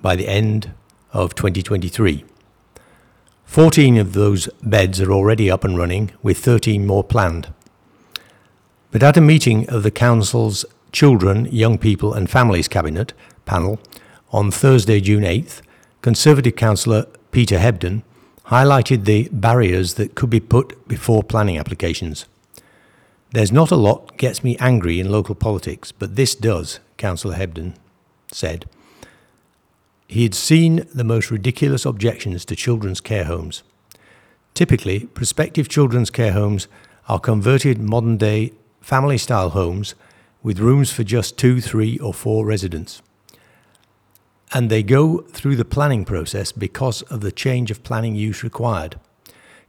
by 0.00 0.14
the 0.14 0.28
end 0.28 0.72
of 1.12 1.34
2023. 1.34 2.24
14 3.50 3.98
of 3.98 4.12
those 4.12 4.46
beds 4.62 5.00
are 5.00 5.10
already 5.10 5.50
up 5.50 5.64
and 5.64 5.76
running, 5.76 6.12
with 6.22 6.38
13 6.38 6.86
more 6.86 7.02
planned. 7.02 7.52
But 8.92 9.02
at 9.02 9.16
a 9.16 9.20
meeting 9.20 9.68
of 9.68 9.82
the 9.82 9.90
Council's 9.90 10.64
Children, 10.92 11.46
Young 11.46 11.76
People 11.76 12.14
and 12.14 12.30
Families 12.30 12.68
Cabinet 12.68 13.12
panel 13.46 13.80
on 14.30 14.52
Thursday, 14.52 15.00
June 15.00 15.24
8th, 15.24 15.62
Conservative 16.00 16.54
Councillor 16.54 17.06
Peter 17.32 17.58
Hebden 17.58 18.04
highlighted 18.46 19.04
the 19.04 19.28
barriers 19.32 19.94
that 19.94 20.14
could 20.14 20.30
be 20.30 20.38
put 20.38 20.86
before 20.86 21.24
planning 21.24 21.58
applications. 21.58 22.26
There's 23.32 23.50
not 23.50 23.72
a 23.72 23.76
lot 23.76 24.16
gets 24.16 24.44
me 24.44 24.56
angry 24.60 25.00
in 25.00 25.10
local 25.10 25.34
politics, 25.34 25.90
but 25.90 26.14
this 26.14 26.36
does, 26.36 26.78
Councillor 26.98 27.34
Hebden 27.34 27.74
said. 28.30 28.66
He 30.10 30.24
had 30.24 30.34
seen 30.34 30.88
the 30.92 31.04
most 31.04 31.30
ridiculous 31.30 31.86
objections 31.86 32.44
to 32.46 32.56
children's 32.56 33.00
care 33.00 33.26
homes. 33.26 33.62
Typically, 34.54 35.06
prospective 35.06 35.68
children's 35.68 36.10
care 36.10 36.32
homes 36.32 36.66
are 37.08 37.20
converted 37.20 37.80
modern 37.80 38.16
day 38.16 38.52
family 38.80 39.18
style 39.18 39.50
homes 39.50 39.94
with 40.42 40.58
rooms 40.58 40.90
for 40.90 41.04
just 41.04 41.38
two, 41.38 41.60
three, 41.60 41.96
or 41.98 42.12
four 42.12 42.44
residents. 42.44 43.02
And 44.52 44.68
they 44.68 44.82
go 44.82 45.18
through 45.28 45.54
the 45.54 45.64
planning 45.64 46.04
process 46.04 46.50
because 46.50 47.02
of 47.02 47.20
the 47.20 47.30
change 47.30 47.70
of 47.70 47.84
planning 47.84 48.16
use 48.16 48.42
required. 48.42 48.98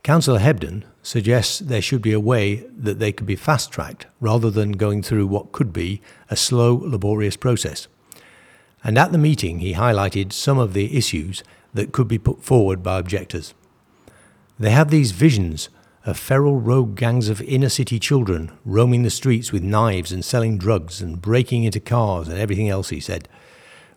Councillor 0.02 0.40
Hebden 0.40 0.86
suggests 1.04 1.60
there 1.60 1.84
should 1.84 2.02
be 2.02 2.14
a 2.14 2.20
way 2.20 2.66
that 2.76 2.98
they 2.98 3.12
could 3.12 3.28
be 3.28 3.36
fast 3.36 3.72
tracked 3.72 4.08
rather 4.20 4.50
than 4.50 4.72
going 4.72 5.04
through 5.04 5.28
what 5.28 5.52
could 5.52 5.72
be 5.72 6.02
a 6.32 6.36
slow, 6.36 6.74
laborious 6.74 7.38
process. 7.38 7.88
And 8.84 8.98
at 8.98 9.12
the 9.12 9.18
meeting, 9.18 9.60
he 9.60 9.74
highlighted 9.74 10.34
some 10.34 10.58
of 10.58 10.74
the 10.74 10.98
issues 10.98 11.44
that 11.74 11.92
could 11.92 12.08
be 12.08 12.18
put 12.18 12.44
forward 12.44 12.82
by 12.82 13.00
objectors. 13.00 13.54
They 14.60 14.72
have 14.72 14.90
these 14.90 15.12
visions 15.12 15.70
of 16.06 16.18
feral 16.18 16.60
rogue 16.60 16.96
gangs 16.96 17.30
of 17.30 17.42
inner 17.44 17.70
city 17.70 18.00
children 18.00 18.52
roaming 18.66 19.04
the 19.04 19.10
streets 19.10 19.52
with 19.52 19.64
knives 19.64 20.12
and 20.12 20.26
selling 20.26 20.58
drugs 20.58 21.02
and 21.02 21.22
breaking 21.22 21.64
into 21.64 21.80
cars 21.80 22.28
and 22.28 22.40
everything 22.40 22.70
else, 22.70 22.90
he 22.90 23.00
said, 23.00 23.28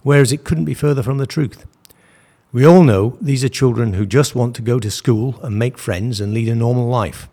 whereas 0.02 0.32
it 0.32 0.44
couldn't 0.44 0.66
be 0.66 0.74
further 0.74 1.02
from 1.02 1.18
the 1.18 1.26
truth. 1.26 1.66
We 2.52 2.66
all 2.66 2.82
know 2.82 3.18
these 3.20 3.42
are 3.42 3.48
children 3.48 3.94
who 3.94 4.06
just 4.06 4.34
want 4.34 4.54
to 4.56 4.62
go 4.62 4.78
to 4.78 4.90
school 4.90 5.40
and 5.42 5.58
make 5.58 5.78
friends 5.78 6.20
and 6.20 6.34
lead 6.34 6.48
a 6.48 6.54
normal 6.54 6.86
life, 6.86 7.28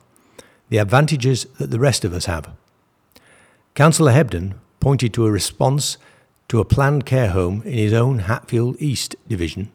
the 0.69 0.77
advantages 0.77 1.45
that 1.59 1.69
the 1.69 1.79
rest 1.79 2.05
of 2.05 2.13
us 2.13 2.25
have. 2.25 2.49
Councillor 3.75 4.13
Hebden 4.13 4.55
pointed 4.79 5.13
to 5.13 5.25
a 5.25 5.31
response 5.31 5.97
to 6.51 6.59
a 6.59 6.65
planned 6.65 7.05
care 7.05 7.29
home 7.29 7.61
in 7.63 7.77
his 7.77 7.93
own 7.93 8.19
Hatfield 8.19 8.75
East 8.77 9.15
division, 9.25 9.71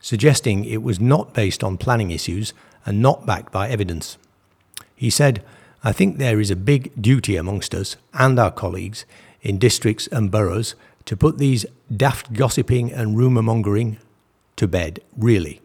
suggesting 0.00 0.64
it 0.64 0.82
was 0.82 0.98
not 0.98 1.32
based 1.32 1.62
on 1.62 1.78
planning 1.78 2.10
issues 2.10 2.52
and 2.84 3.00
not 3.00 3.24
backed 3.24 3.52
by 3.52 3.68
evidence. 3.68 4.18
He 4.96 5.08
said, 5.08 5.40
I 5.84 5.92
think 5.92 6.18
there 6.18 6.40
is 6.40 6.50
a 6.50 6.56
big 6.56 6.90
duty 7.00 7.36
amongst 7.36 7.76
us 7.76 7.96
and 8.12 8.40
our 8.40 8.50
colleagues 8.50 9.04
in 9.40 9.60
districts 9.60 10.08
and 10.08 10.32
boroughs 10.32 10.74
to 11.04 11.16
put 11.16 11.38
these 11.38 11.64
daft 11.96 12.32
gossiping 12.32 12.90
and 12.92 13.16
rumour 13.16 13.42
mongering 13.42 13.98
to 14.56 14.66
bed, 14.66 14.98
really. 15.16 15.60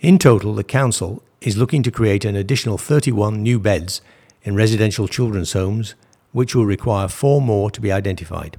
In 0.00 0.18
total, 0.18 0.52
the 0.52 0.64
Council 0.64 1.22
is 1.40 1.56
looking 1.56 1.84
to 1.84 1.92
create 1.92 2.24
an 2.24 2.34
additional 2.34 2.76
31 2.76 3.40
new 3.40 3.60
beds 3.60 4.00
in 4.42 4.56
residential 4.56 5.06
children's 5.06 5.52
homes, 5.52 5.94
which 6.32 6.56
will 6.56 6.66
require 6.66 7.06
four 7.06 7.40
more 7.40 7.70
to 7.70 7.80
be 7.80 7.92
identified. 7.92 8.58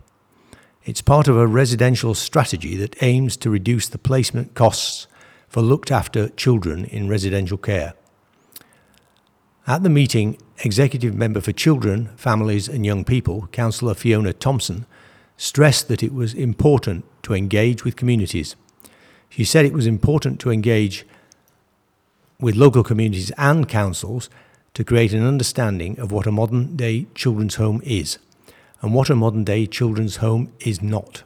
It's 0.85 1.01
part 1.01 1.27
of 1.27 1.35
a 1.35 1.45
residential 1.45 2.15
strategy 2.15 2.77
that 2.77 3.03
aims 3.03 3.35
to 3.37 3.49
reduce 3.49 3.89
the 3.89 3.97
placement 3.97 4.53
costs 4.53 5.07
for 5.49 5.61
looked 5.61 5.91
after 5.91 6.29
children 6.29 6.85
in 6.85 7.09
residential 7.09 7.57
care. 7.57 7.95
At 9.67 9.83
the 9.83 9.89
meeting, 9.89 10.37
Executive 10.63 11.13
Member 11.13 11.41
for 11.41 11.51
Children, 11.51 12.09
Families 12.15 12.69
and 12.69 12.85
Young 12.85 13.03
People, 13.03 13.49
Councillor 13.51 13.93
Fiona 13.93 14.31
Thompson, 14.31 14.85
stressed 15.35 15.89
that 15.89 16.01
it 16.01 16.13
was 16.13 16.33
important 16.33 17.03
to 17.23 17.33
engage 17.33 17.83
with 17.83 17.97
communities. 17.97 18.55
She 19.27 19.43
said 19.43 19.65
it 19.65 19.73
was 19.73 19.85
important 19.85 20.39
to 20.41 20.49
engage 20.49 21.05
with 22.39 22.55
local 22.55 22.83
communities 22.83 23.31
and 23.37 23.67
councils 23.67 24.29
to 24.75 24.85
create 24.85 25.11
an 25.11 25.25
understanding 25.25 25.99
of 25.99 26.11
what 26.11 26.25
a 26.25 26.31
modern 26.31 26.77
day 26.77 27.07
children's 27.15 27.55
home 27.55 27.81
is 27.83 28.17
and 28.81 28.93
what 28.93 29.09
a 29.09 29.15
modern 29.15 29.43
day 29.43 29.65
children's 29.65 30.17
home 30.17 30.51
is 30.59 30.81
not. 30.81 31.23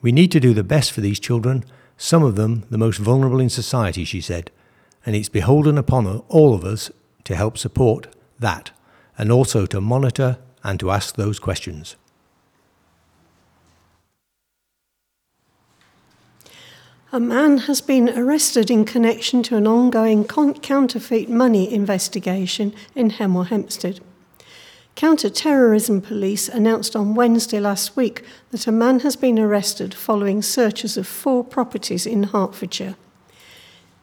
We 0.00 0.12
need 0.12 0.30
to 0.32 0.40
do 0.40 0.54
the 0.54 0.64
best 0.64 0.92
for 0.92 1.00
these 1.00 1.18
children, 1.18 1.64
some 1.96 2.22
of 2.22 2.36
them 2.36 2.64
the 2.70 2.78
most 2.78 2.98
vulnerable 2.98 3.40
in 3.40 3.48
society, 3.48 4.04
she 4.04 4.20
said, 4.20 4.50
and 5.06 5.16
it's 5.16 5.28
beholden 5.28 5.78
upon 5.78 6.06
all 6.28 6.54
of 6.54 6.64
us 6.64 6.90
to 7.24 7.34
help 7.34 7.58
support 7.58 8.08
that 8.38 8.70
and 9.16 9.30
also 9.30 9.66
to 9.66 9.80
monitor 9.80 10.38
and 10.62 10.80
to 10.80 10.90
ask 10.90 11.16
those 11.16 11.38
questions. 11.38 11.96
A 17.12 17.20
man 17.20 17.58
has 17.58 17.80
been 17.80 18.08
arrested 18.08 18.72
in 18.72 18.84
connection 18.84 19.44
to 19.44 19.56
an 19.56 19.68
ongoing 19.68 20.24
counterfeit 20.24 21.28
money 21.28 21.72
investigation 21.72 22.74
in 22.96 23.12
Hemel 23.12 23.46
Hempstead. 23.46 24.00
Counter 24.96 25.28
terrorism 25.28 26.00
police 26.00 26.48
announced 26.48 26.94
on 26.94 27.16
Wednesday 27.16 27.58
last 27.58 27.96
week 27.96 28.24
that 28.52 28.68
a 28.68 28.72
man 28.72 29.00
has 29.00 29.16
been 29.16 29.40
arrested 29.40 29.92
following 29.92 30.40
searches 30.40 30.96
of 30.96 31.06
four 31.06 31.42
properties 31.42 32.06
in 32.06 32.24
Hertfordshire. 32.24 32.94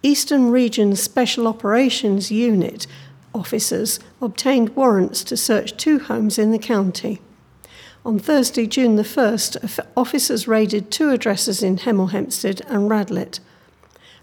Eastern 0.03 0.50
Region 0.50 0.95
Special 0.98 1.48
Operations 1.48 2.29
Unit 2.29 2.88
officers 3.33 4.01
obtained 4.21 4.75
warrants 4.75 5.24
to 5.24 5.38
search 5.38 5.77
two 5.77 6.00
homes 6.00 6.38
in 6.38 6.51
the 6.51 6.60
county. 6.60 7.21
On 8.03 8.19
Thursday, 8.19 8.65
June 8.65 8.98
the 8.98 9.03
1st, 9.03 9.79
officers 9.95 10.48
raided 10.48 10.91
two 10.91 11.12
addresses 11.12 11.63
in 11.63 11.77
Hemel 11.77 12.12
Hempstead 12.12 12.62
and 12.67 12.89
Radlett. 12.89 13.39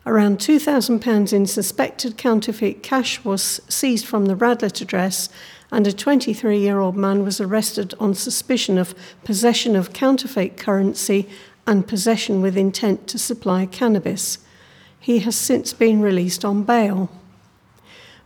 Around 0.05 0.39
£2,000 0.39 1.33
in 1.33 1.47
suspected 1.47 2.19
counterfeit 2.19 2.83
cash 2.83 3.25
was 3.25 3.61
seized 3.69 4.05
from 4.05 4.27
the 4.27 4.35
Radlett 4.35 4.83
address, 4.83 5.29
and 5.71 5.87
a 5.87 5.93
23 5.93 6.59
year 6.59 6.81
old 6.81 6.97
man 6.97 7.25
was 7.25 7.41
arrested 7.41 7.95
on 8.01 8.15
suspicion 8.15 8.79
of 8.79 8.95
possession 9.25 9.77
of 9.77 9.93
counterfeit 9.93 10.57
currency 10.57 11.29
and 11.67 11.87
possession 11.87 12.41
with 12.41 12.57
intent 12.57 13.07
to 13.09 13.19
supply 13.19 13.67
cannabis. 13.67 14.39
He 14.99 15.21
has 15.21 15.37
since 15.37 15.73
been 15.73 16.01
released 16.01 16.45
on 16.45 16.63
bail. 16.63 17.11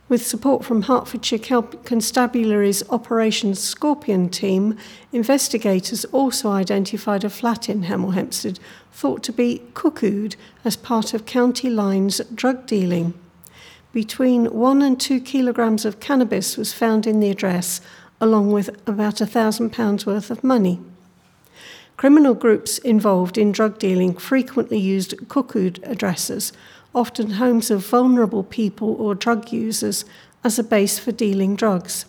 With 0.09 0.25
support 0.25 0.65
from 0.65 0.83
Hertfordshire 0.83 1.39
Constabulary's 1.39 2.87
Operation 2.89 3.55
Scorpion 3.55 4.29
team, 4.29 4.77
investigators 5.11 6.05
also 6.05 6.51
identified 6.51 7.23
a 7.23 7.29
flat 7.29 7.69
in 7.69 7.83
Hemel 7.83 8.13
Hempstead 8.13 8.59
thought 8.91 9.23
to 9.23 9.31
be 9.31 9.63
cuckooed 9.73 10.35
as 10.63 10.75
part 10.75 11.13
of 11.13 11.25
County 11.25 11.69
Line's 11.69 12.19
drug 12.35 12.65
dealing. 12.65 13.13
Between 13.93 14.45
one 14.47 14.81
and 14.81 14.99
two 14.99 15.21
kilograms 15.21 15.85
of 15.85 15.99
cannabis 15.99 16.57
was 16.57 16.73
found 16.73 17.05
in 17.05 17.19
the 17.19 17.29
address, 17.29 17.79
along 18.19 18.51
with 18.51 18.71
about 18.87 19.21
a 19.21 19.27
thousand 19.27 19.69
pounds 19.69 20.03
worth 20.03 20.31
of 20.31 20.43
money. 20.43 20.81
Criminal 21.95 22.33
groups 22.33 22.79
involved 22.79 23.37
in 23.37 23.51
drug 23.51 23.77
dealing 23.77 24.15
frequently 24.15 24.79
used 24.79 25.15
cuckooed 25.27 25.79
addresses, 25.83 26.51
often 26.95 27.31
homes 27.31 27.69
of 27.69 27.85
vulnerable 27.85 28.43
people 28.43 28.95
or 28.95 29.13
drug 29.13 29.51
users, 29.51 30.05
as 30.43 30.57
a 30.57 30.63
base 30.63 30.97
for 30.97 31.11
dealing 31.11 31.55
drugs. 31.55 32.05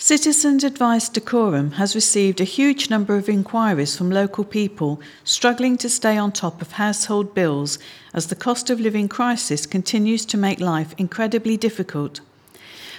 Citizens 0.00 0.62
Advice 0.62 1.08
Dacorum 1.10 1.72
has 1.72 1.96
received 1.96 2.40
a 2.40 2.44
huge 2.44 2.88
number 2.88 3.16
of 3.16 3.28
inquiries 3.28 3.96
from 3.96 4.12
local 4.12 4.44
people 4.44 5.00
struggling 5.24 5.76
to 5.76 5.88
stay 5.88 6.16
on 6.16 6.30
top 6.30 6.62
of 6.62 6.70
household 6.70 7.34
bills 7.34 7.80
as 8.14 8.28
the 8.28 8.36
cost 8.36 8.70
of 8.70 8.78
living 8.78 9.08
crisis 9.08 9.66
continues 9.66 10.24
to 10.26 10.36
make 10.36 10.60
life 10.60 10.94
incredibly 10.98 11.56
difficult. 11.56 12.20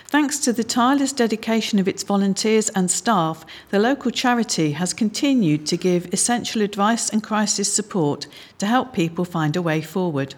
Thanks 0.07 0.39
to 0.39 0.51
the 0.51 0.65
tireless 0.65 1.13
dedication 1.13 1.79
of 1.79 1.87
its 1.87 2.03
volunteers 2.03 2.67
and 2.71 2.91
staff, 2.91 3.45
the 3.69 3.79
local 3.79 4.11
charity 4.11 4.73
has 4.73 4.93
continued 4.93 5.65
to 5.67 5.77
give 5.77 6.13
essential 6.13 6.61
advice 6.61 7.09
and 7.09 7.23
crisis 7.23 7.71
support 7.71 8.27
to 8.57 8.65
help 8.65 8.91
people 8.91 9.23
find 9.23 9.55
a 9.55 9.61
way 9.61 9.81
forward. 9.81 10.35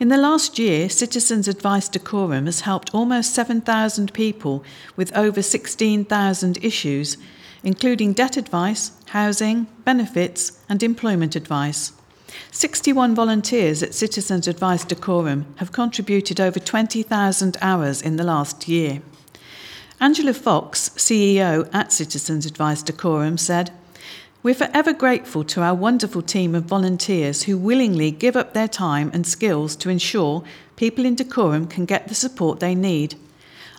In 0.00 0.08
the 0.08 0.16
last 0.18 0.58
year, 0.58 0.88
Citizens 0.88 1.46
Advice 1.46 1.88
Dacorum 1.88 2.46
has 2.46 2.62
helped 2.62 2.92
almost 2.92 3.32
7,000 3.32 4.12
people 4.12 4.64
with 4.96 5.16
over 5.16 5.40
16,000 5.40 6.64
issues, 6.64 7.16
including 7.62 8.12
debt 8.12 8.36
advice, 8.36 8.90
housing, 9.10 9.68
benefits, 9.84 10.58
and 10.68 10.82
employment 10.82 11.36
advice. 11.36 11.92
61 12.50 13.14
volunteers 13.14 13.84
at 13.84 13.94
Citizens 13.94 14.48
Advice 14.48 14.84
Dacorum 14.84 15.44
have 15.58 15.70
contributed 15.70 16.40
over 16.40 16.58
20,000 16.58 17.56
hours 17.62 18.02
in 18.02 18.16
the 18.16 18.24
last 18.24 18.66
year. 18.66 19.00
Angela 20.00 20.34
Fox, 20.34 20.88
CEO 20.96 21.72
at 21.72 21.92
Citizens 21.92 22.46
Advice 22.46 22.82
Dacorum, 22.82 23.38
said, 23.38 23.70
We're 24.44 24.52
forever 24.54 24.92
grateful 24.92 25.42
to 25.44 25.62
our 25.62 25.74
wonderful 25.74 26.20
team 26.20 26.54
of 26.54 26.64
volunteers 26.64 27.44
who 27.44 27.56
willingly 27.56 28.10
give 28.10 28.36
up 28.36 28.52
their 28.52 28.68
time 28.68 29.10
and 29.14 29.26
skills 29.26 29.74
to 29.76 29.88
ensure 29.88 30.44
people 30.76 31.06
in 31.06 31.16
Dacorum 31.16 31.66
can 31.66 31.86
get 31.86 32.08
the 32.08 32.14
support 32.14 32.60
they 32.60 32.74
need. 32.74 33.14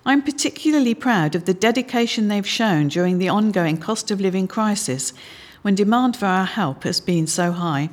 I'm 0.08 0.24
particularly 0.24 0.96
proud 0.96 1.36
of 1.36 1.46
the 1.46 1.54
dedication 1.54 2.30
they've 2.30 2.48
shown 2.48 2.88
during 2.88 3.20
the 3.20 3.30
ongoing 3.30 3.78
cost 3.78 4.10
of 4.10 4.20
living 4.20 4.48
crisis 4.48 5.14
when 5.62 5.76
demand 5.76 6.18
for 6.18 6.26
our 6.26 6.46
help 6.46 6.82
has 6.82 7.00
been 7.00 7.28
so 7.28 7.52
high. 7.52 7.92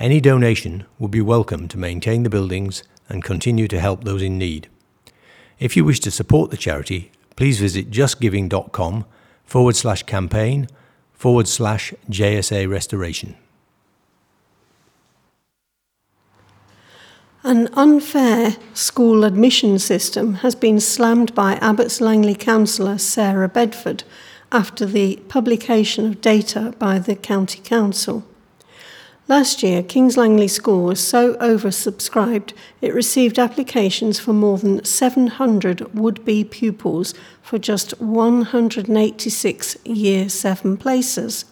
Any 0.00 0.20
donation 0.20 0.84
would 0.98 1.12
be 1.12 1.20
welcome 1.20 1.68
to 1.68 1.78
maintain 1.78 2.24
the 2.24 2.30
buildings 2.30 2.82
and 3.12 3.22
continue 3.22 3.68
to 3.68 3.78
help 3.78 4.04
those 4.04 4.22
in 4.22 4.38
need. 4.38 4.68
If 5.58 5.76
you 5.76 5.84
wish 5.84 6.00
to 6.00 6.10
support 6.10 6.50
the 6.50 6.56
charity, 6.56 7.12
please 7.36 7.60
visit 7.60 7.90
justgiving.com 7.90 9.04
forward 9.44 9.76
slash 9.76 10.02
campaign 10.04 10.66
forward 11.12 11.46
slash 11.46 11.94
JSA 12.10 12.68
restoration. 12.68 13.36
An 17.44 17.68
unfair 17.74 18.56
school 18.72 19.24
admission 19.24 19.78
system 19.78 20.34
has 20.34 20.54
been 20.54 20.80
slammed 20.80 21.34
by 21.34 21.54
Abbots 21.54 22.00
Langley 22.00 22.36
councillor 22.36 22.98
Sarah 22.98 23.48
Bedford 23.48 24.04
after 24.52 24.86
the 24.86 25.16
publication 25.28 26.06
of 26.06 26.20
data 26.20 26.74
by 26.78 26.98
the 26.98 27.16
County 27.16 27.60
Council. 27.60 28.24
Last 29.28 29.62
year, 29.62 29.84
Kings 29.84 30.16
Langley 30.16 30.48
School 30.48 30.84
was 30.84 31.00
so 31.00 31.34
oversubscribed 31.34 32.52
it 32.80 32.92
received 32.92 33.38
applications 33.38 34.18
for 34.18 34.32
more 34.32 34.58
than 34.58 34.84
700 34.84 35.94
would 35.94 36.24
be 36.24 36.42
pupils 36.42 37.14
for 37.40 37.56
just 37.56 37.92
186 38.00 39.76
Year 39.84 40.28
7 40.28 40.76
places. 40.76 41.44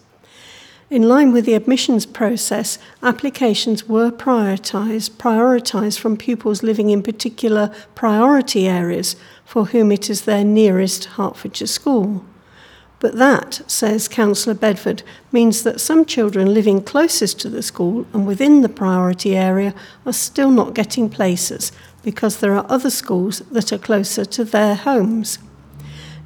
In 0.89 1.07
line 1.07 1.31
with 1.31 1.45
the 1.45 1.53
admissions 1.53 2.05
process, 2.05 2.77
applications 3.01 3.87
were 3.87 4.11
prioritised, 4.11 5.11
prioritised 5.11 5.97
from 5.97 6.17
pupils 6.17 6.63
living 6.63 6.89
in 6.89 7.01
particular 7.01 7.73
priority 7.95 8.67
areas 8.67 9.15
for 9.45 9.67
whom 9.67 9.93
it 9.93 10.09
is 10.09 10.25
their 10.25 10.43
nearest 10.43 11.05
Hertfordshire 11.05 11.67
school. 11.67 12.25
But 13.01 13.15
that, 13.15 13.61
says 13.65 14.07
Councillor 14.07 14.53
Bedford, 14.53 15.01
means 15.31 15.63
that 15.63 15.81
some 15.81 16.05
children 16.05 16.53
living 16.53 16.83
closest 16.83 17.39
to 17.39 17.49
the 17.49 17.63
school 17.63 18.05
and 18.13 18.27
within 18.27 18.61
the 18.61 18.69
priority 18.69 19.35
area 19.35 19.73
are 20.05 20.13
still 20.13 20.51
not 20.51 20.75
getting 20.75 21.09
places 21.09 21.71
because 22.03 22.37
there 22.37 22.53
are 22.53 22.65
other 22.69 22.91
schools 22.91 23.39
that 23.51 23.73
are 23.73 23.79
closer 23.79 24.23
to 24.25 24.43
their 24.43 24.75
homes. 24.75 25.39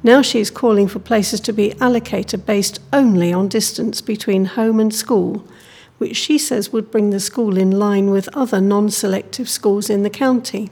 Now 0.02 0.20
she 0.20 0.38
is 0.38 0.50
calling 0.50 0.86
for 0.86 0.98
places 0.98 1.40
to 1.40 1.52
be 1.54 1.72
allocated 1.80 2.44
based 2.44 2.78
only 2.92 3.32
on 3.32 3.48
distance 3.48 4.02
between 4.02 4.44
home 4.44 4.78
and 4.78 4.94
school, 4.94 5.48
which 5.96 6.14
she 6.14 6.36
says 6.36 6.74
would 6.74 6.90
bring 6.90 7.08
the 7.08 7.20
school 7.20 7.56
in 7.56 7.70
line 7.70 8.10
with 8.10 8.28
other 8.36 8.60
non 8.60 8.90
selective 8.90 9.48
schools 9.48 9.88
in 9.88 10.02
the 10.02 10.10
county. 10.10 10.70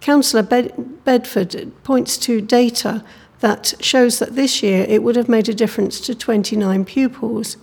Councillor 0.00 0.42
Bed- 0.42 1.04
Bedford 1.04 1.72
points 1.84 2.16
to 2.16 2.40
data 2.40 3.04
that 3.42 3.74
shows 3.80 4.20
that 4.20 4.36
this 4.36 4.62
year 4.62 4.86
it 4.88 5.02
would 5.02 5.16
have 5.16 5.28
made 5.28 5.48
a 5.48 5.54
difference 5.54 6.00
to 6.00 6.14
29 6.14 6.84
pupils. 6.84 7.56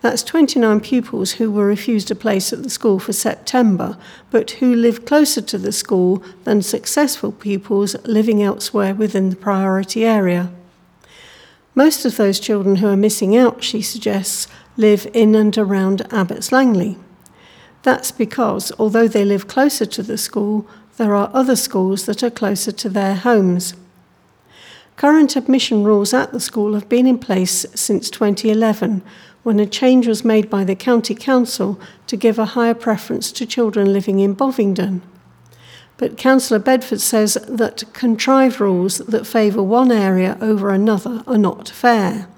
That's 0.00 0.24
29 0.24 0.80
pupils 0.80 1.32
who 1.32 1.52
were 1.52 1.66
refused 1.66 2.10
a 2.10 2.16
place 2.16 2.52
at 2.52 2.64
the 2.64 2.68
school 2.68 2.98
for 2.98 3.12
September, 3.12 3.96
but 4.32 4.50
who 4.58 4.74
live 4.74 5.04
closer 5.06 5.40
to 5.40 5.56
the 5.56 5.70
school 5.70 6.20
than 6.42 6.62
successful 6.62 7.30
pupils 7.30 7.94
living 8.04 8.42
elsewhere 8.42 8.92
within 8.92 9.30
the 9.30 9.36
priority 9.36 10.04
area. 10.04 10.50
Most 11.76 12.04
of 12.04 12.16
those 12.16 12.40
children 12.40 12.76
who 12.76 12.88
are 12.88 12.96
missing 12.96 13.36
out, 13.36 13.62
she 13.62 13.82
suggests, 13.82 14.48
live 14.76 15.06
in 15.14 15.36
and 15.36 15.56
around 15.56 16.02
Abbots 16.12 16.50
Langley. 16.50 16.98
That's 17.84 18.10
because, 18.10 18.72
although 18.80 19.06
they 19.06 19.24
live 19.24 19.46
closer 19.46 19.86
to 19.86 20.02
the 20.02 20.18
school, 20.18 20.66
there 20.96 21.14
are 21.14 21.30
other 21.32 21.54
schools 21.54 22.06
that 22.06 22.24
are 22.24 22.30
closer 22.30 22.72
to 22.72 22.88
their 22.88 23.14
homes. 23.14 23.74
Current 24.96 25.34
admission 25.34 25.82
rules 25.82 26.14
at 26.14 26.32
the 26.32 26.38
school 26.38 26.74
have 26.74 26.88
been 26.88 27.06
in 27.06 27.18
place 27.18 27.66
since 27.74 28.08
2011, 28.10 29.02
when 29.42 29.58
a 29.58 29.66
change 29.66 30.06
was 30.06 30.24
made 30.24 30.48
by 30.48 30.62
the 30.62 30.76
County 30.76 31.14
Council 31.16 31.80
to 32.06 32.16
give 32.16 32.38
a 32.38 32.44
higher 32.46 32.74
preference 32.74 33.32
to 33.32 33.44
children 33.44 33.92
living 33.92 34.20
in 34.20 34.34
Bovingdon. 34.34 35.02
But 35.96 36.16
Councillor 36.16 36.60
Bedford 36.60 37.00
says 37.00 37.34
that 37.48 37.92
contrived 37.92 38.60
rules 38.60 38.98
that 38.98 39.26
favour 39.26 39.62
one 39.62 39.90
area 39.90 40.38
over 40.40 40.70
another 40.70 41.22
are 41.26 41.38
not 41.38 41.68
fair. 41.68 42.28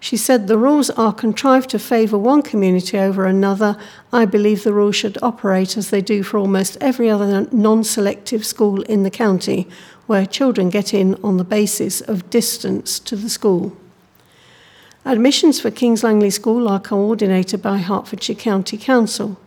She 0.00 0.16
said 0.16 0.46
the 0.46 0.58
rules 0.58 0.90
are 0.90 1.12
contrived 1.12 1.70
to 1.70 1.78
favour 1.78 2.18
one 2.18 2.42
community 2.42 2.98
over 2.98 3.24
another. 3.24 3.76
I 4.12 4.24
believe 4.24 4.62
the 4.62 4.72
rules 4.72 4.94
should 4.94 5.18
operate 5.22 5.76
as 5.76 5.90
they 5.90 6.00
do 6.00 6.22
for 6.22 6.38
almost 6.38 6.76
every 6.80 7.10
other 7.10 7.48
non 7.50 7.82
selective 7.82 8.46
school 8.46 8.82
in 8.82 9.02
the 9.02 9.10
county, 9.10 9.68
where 10.08 10.26
children 10.26 10.70
get 10.70 10.92
in 10.92 11.14
on 11.22 11.36
the 11.36 11.44
basis 11.44 12.00
of 12.00 12.28
distance 12.30 12.98
to 12.98 13.14
the 13.14 13.30
school. 13.30 13.76
Admissions 15.04 15.60
for 15.60 15.70
Kings 15.70 16.02
Langley 16.02 16.30
School 16.30 16.66
are 16.66 16.80
coordinated 16.80 17.62
by 17.62 17.78
Hertfordshire 17.78 18.34
County 18.34 18.76
Council. 18.76 19.38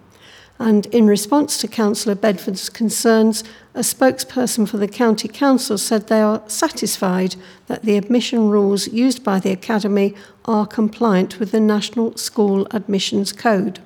And 0.60 0.86
in 0.88 1.08
response 1.08 1.58
to 1.58 1.68
Councillor 1.68 2.14
Bedford's 2.14 2.70
concerns, 2.70 3.44
a 3.74 3.80
spokesperson 3.80 4.70
for 4.70 4.78
the 4.78 4.88
County 4.88 5.28
Council 5.28 5.80
said 5.80 6.08
they 6.08 6.22
are 6.22 6.44
satisfied 6.48 7.36
that 7.66 7.82
the 7.82 7.98
admission 7.98 8.50
rules 8.50 8.88
used 8.88 9.24
by 9.24 9.40
the 9.40 9.52
Academy 9.52 10.14
are 10.46 10.68
compliant 10.68 11.40
with 11.40 11.52
the 11.52 11.60
National 11.60 12.16
School 12.16 12.68
Admissions 12.70 13.34
Code. 13.34 13.80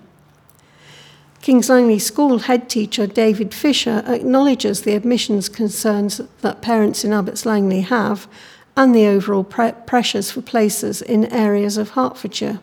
Kings 1.45 1.69
Langley 1.69 1.99
School 1.99 2.39
head 2.39 2.67
teacher 2.67 3.05
David 3.05 3.53
Fisher 3.53 4.03
acknowledges 4.07 4.81
the 4.81 4.95
admissions 4.95 5.47
concerns 5.47 6.19
that 6.41 6.63
parents 6.63 7.05
in 7.05 7.13
Abbots 7.13 7.45
Langley 7.45 7.81
have 7.81 8.27
and 8.75 8.95
the 8.95 9.05
overall 9.05 9.43
pre- 9.43 9.73
pressures 9.85 10.31
for 10.31 10.41
places 10.41 11.03
in 11.03 11.31
areas 11.31 11.77
of 11.77 11.91
Hertfordshire. 11.91 12.61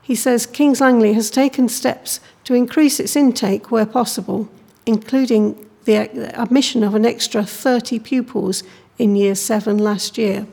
He 0.00 0.14
says 0.14 0.46
Kings 0.46 0.80
Langley 0.80 1.14
has 1.14 1.30
taken 1.30 1.68
steps 1.68 2.20
to 2.44 2.54
increase 2.54 3.00
its 3.00 3.16
intake 3.16 3.72
where 3.72 3.84
possible, 3.84 4.48
including 4.86 5.66
the 5.84 5.96
admission 6.40 6.84
of 6.84 6.94
an 6.94 7.04
extra 7.04 7.44
30 7.44 7.98
pupils 7.98 8.62
in 8.98 9.16
Year 9.16 9.34
7 9.34 9.78
last 9.78 10.16
year. 10.16 10.46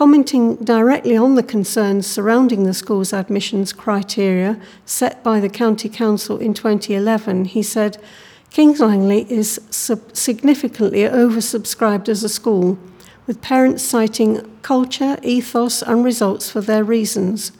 Commenting 0.00 0.56
directly 0.56 1.14
on 1.14 1.34
the 1.34 1.42
concerns 1.42 2.06
surrounding 2.06 2.64
the 2.64 2.72
school's 2.72 3.12
admissions 3.12 3.74
criteria 3.74 4.58
set 4.86 5.22
by 5.22 5.40
the 5.40 5.48
County 5.50 5.90
Council 5.90 6.38
in 6.38 6.54
2011, 6.54 7.44
he 7.44 7.62
said, 7.62 8.02
Kings 8.48 8.80
Langley 8.80 9.30
is 9.30 9.60
sub- 9.68 10.16
significantly 10.16 11.00
oversubscribed 11.00 12.08
as 12.08 12.24
a 12.24 12.30
school, 12.30 12.78
with 13.26 13.42
parents 13.42 13.82
citing 13.82 14.40
culture, 14.62 15.18
ethos, 15.22 15.82
and 15.82 16.02
results 16.02 16.50
for 16.50 16.62
their 16.62 16.82
reasons. 16.82 17.52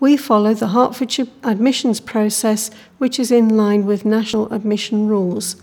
We 0.00 0.16
follow 0.16 0.54
the 0.54 0.70
Hertfordshire 0.70 1.28
admissions 1.44 2.00
process, 2.00 2.72
which 2.98 3.20
is 3.20 3.30
in 3.30 3.56
line 3.56 3.86
with 3.86 4.04
national 4.04 4.52
admission 4.52 5.06
rules. 5.06 5.54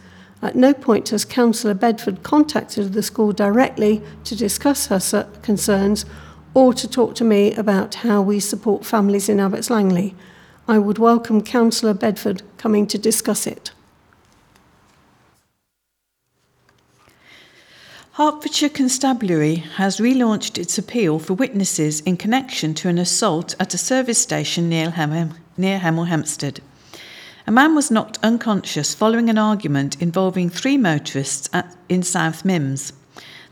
At 0.42 0.56
no 0.56 0.74
point 0.74 1.10
has 1.10 1.26
Councillor 1.26 1.74
Bedford 1.74 2.24
contacted 2.24 2.94
the 2.94 3.04
school 3.04 3.32
directly 3.32 4.02
to 4.26 4.36
discuss 4.36 4.88
her 4.88 5.28
concerns 5.42 6.06
or 6.54 6.74
to 6.74 6.88
talk 6.88 7.16
to 7.16 7.24
me 7.24 7.54
about 7.56 7.96
how 7.96 8.22
we 8.22 8.40
support 8.40 8.86
families 8.86 9.30
in 9.30 9.40
Abbots 9.40 9.70
Langley. 9.70 10.16
I 10.68 10.78
would 10.78 10.98
welcome 10.98 11.42
Councillor 11.42 11.94
Bedford 11.94 12.42
coming 12.58 12.88
to 12.88 12.98
discuss 12.98 13.46
it. 13.46 13.72
Hertfordshire 18.14 18.70
Constabulary 18.70 19.56
has 19.56 19.98
relaunched 19.98 20.58
its 20.58 20.78
appeal 20.78 21.20
for 21.20 21.34
witnesses 21.34 22.00
in 22.00 22.16
connection 22.16 22.74
to 22.76 22.88
an 22.88 22.98
assault 22.98 23.56
at 23.60 23.74
a 23.74 23.78
service 23.78 24.18
station 24.18 24.70
near, 24.70 24.92
Hem- 24.92 25.34
near. 25.58 25.80
A 27.48 27.52
man 27.52 27.76
was 27.76 27.92
knocked 27.92 28.18
unconscious 28.24 28.96
following 28.96 29.30
an 29.30 29.38
argument 29.38 30.02
involving 30.02 30.50
three 30.50 30.78
motorists 30.78 31.48
at, 31.54 31.76
in 31.88 32.02
South 32.02 32.44
Mimms. 32.44 32.92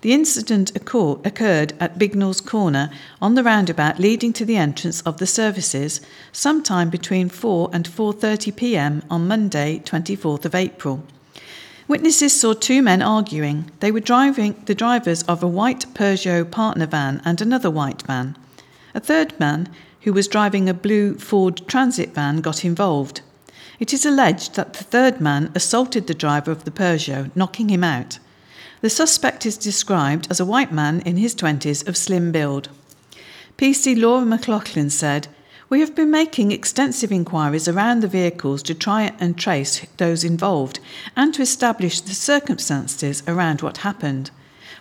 The 0.02 0.14
incident 0.14 0.76
occurred 0.76 1.74
at 1.80 2.00
Bignell's 2.00 2.42
Corner 2.42 2.90
on 3.22 3.36
the 3.36 3.44
roundabout 3.44 4.00
leading 4.00 4.34
to 4.34 4.46
the 4.46 4.58
entrance 4.58 5.02
of 5.02 5.18
the 5.18 5.28
services 5.28 6.02
sometime 6.32 6.90
between 6.90 7.30
4 7.30 7.70
and 7.72 7.88
4:30 7.88 8.56
p.m. 8.56 9.04
on 9.12 9.28
Monday, 9.28 9.84
24th 9.86 10.46
of 10.46 10.56
April. 10.56 11.04
Witnesses 11.88 12.34
saw 12.34 12.54
two 12.54 12.82
men 12.82 13.04
arguing. 13.04 13.70
They 13.80 13.92
were 13.92 14.00
driving 14.00 14.60
the 14.66 14.74
drivers 14.74 15.22
of 15.24 15.44
a 15.44 15.48
white 15.48 15.86
Peugeot 15.94 16.50
partner 16.50 16.88
van 16.88 17.22
and 17.24 17.40
another 17.40 17.70
white 17.70 18.02
van. 18.02 18.36
A 18.96 19.00
third 19.00 19.40
man, 19.40 19.70
who 20.02 20.14
was 20.14 20.28
driving 20.28 20.68
a 20.68 20.74
blue 20.74 21.14
Ford 21.20 21.62
Transit 21.68 22.16
van, 22.16 22.42
got 22.42 22.66
involved. 22.66 23.22
It 23.80 23.94
is 23.94 24.06
alleged 24.06 24.56
that 24.56 24.74
the 24.74 24.84
third 24.84 25.20
man 25.20 25.52
assaulted 25.56 26.08
the 26.08 26.14
driver 26.14 26.52
of 26.52 26.64
the 26.64 26.72
Peugeot, 26.72 27.32
knocking 27.36 27.70
him 27.70 27.84
out. 27.84 28.20
The 28.82 28.90
suspect 28.90 29.46
is 29.46 29.58
described 29.58 30.28
as 30.30 30.40
a 30.40 30.46
white 30.46 30.72
man 30.72 31.02
in 31.06 31.18
his 31.18 31.34
20s 31.34 31.88
of 31.88 31.98
slim 31.98 32.32
build. 32.32 32.70
PC 33.58 34.00
Laura 34.00 34.26
McLaughlin 34.26 34.90
said, 34.90 35.28
We 35.70 35.80
have 35.80 35.96
been 35.96 36.12
making 36.12 36.52
extensive 36.52 37.12
inquiries 37.12 37.68
around 37.68 38.02
the 38.02 38.08
vehicles 38.08 38.62
to 38.64 38.76
try 38.76 39.14
and 39.20 39.38
trace 39.38 39.86
those 39.98 40.24
involved 40.24 40.80
and 41.16 41.34
to 41.34 41.42
establish 41.42 42.02
the 42.02 42.14
circumstances 42.14 43.24
around 43.28 43.62
what 43.62 43.78
happened. 43.78 44.32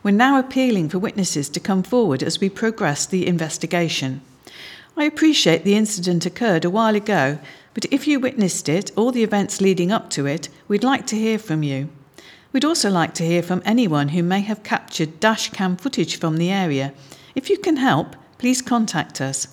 We're 0.03 0.11
now 0.11 0.39
appealing 0.39 0.89
for 0.89 0.99
witnesses 0.99 1.49
to 1.51 1.61
come 1.61 1.83
forward 1.83 2.23
as 2.23 2.41
we 2.41 2.49
progress 2.49 3.07
the 3.07 3.27
investigation. 3.27 4.21
I 4.97 5.05
appreciate 5.05 5.65
the 5.65 5.77
incident 5.77 6.27
occurred 6.27 6.65
a 6.65 6.71
while 6.71 6.97
ago, 6.97 7.39
but 7.75 7.87
if 7.91 8.07
you 8.07 8.21
witnessed 8.21 8.69
it 8.69 8.91
or 8.97 9.13
the 9.13 9.23
events 9.23 9.61
leading 9.61 9.91
up 9.91 10.11
to 10.11 10.27
it, 10.27 10.49
we'd 10.69 10.85
like 10.85 11.07
to 11.07 11.17
hear 11.17 11.39
from 11.39 11.63
you. 11.63 11.89
We'd 12.53 12.65
also 12.65 12.91
like 12.91 13.15
to 13.15 13.25
hear 13.25 13.43
from 13.43 13.63
anyone 13.65 14.09
who 14.09 14.23
may 14.23 14.41
have 14.41 14.63
captured 14.63 15.21
dash 15.21 15.51
cam 15.51 15.77
footage 15.77 16.19
from 16.19 16.37
the 16.37 16.51
area. 16.51 16.93
If 17.35 17.49
you 17.49 17.57
can 17.57 17.77
help, 17.77 18.15
please 18.37 18.61
contact 18.61 19.21
us. 19.21 19.49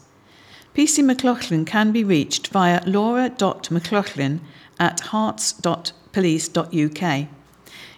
PC 0.75 1.03
McLaughlin 1.03 1.65
can 1.65 1.91
be 1.91 2.03
reached 2.03 2.49
via 2.49 2.82
laura.mclaughlin 2.86 4.41
at 4.79 5.01
herts.police.uk. 5.01 7.27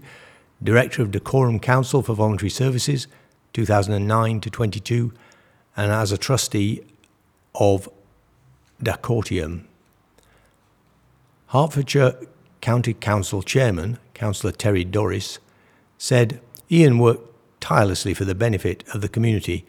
Director 0.64 1.02
of 1.02 1.10
Dacorum 1.10 1.60
Council 1.60 2.04
for 2.04 2.14
Voluntary 2.14 2.52
Services, 2.52 3.08
2009 3.54 4.42
to 4.42 4.50
22, 4.52 5.12
and 5.76 5.92
as 5.92 6.12
a 6.12 6.18
trustee 6.18 6.84
of 7.56 7.90
Dacortium. 8.84 9.64
Hertfordshire 11.48 12.16
County 12.62 12.94
Council 12.94 13.42
Chairman, 13.42 13.98
Councillor 14.14 14.52
Terry 14.52 14.86
Douris, 14.86 15.40
said 15.98 16.40
Ian 16.70 17.00
worked 17.00 17.31
tirelessly 17.62 18.14
for 18.14 18.26
the 18.26 18.36
benefit 18.36 18.84
of 18.94 19.00
the 19.00 19.08
community 19.08 19.66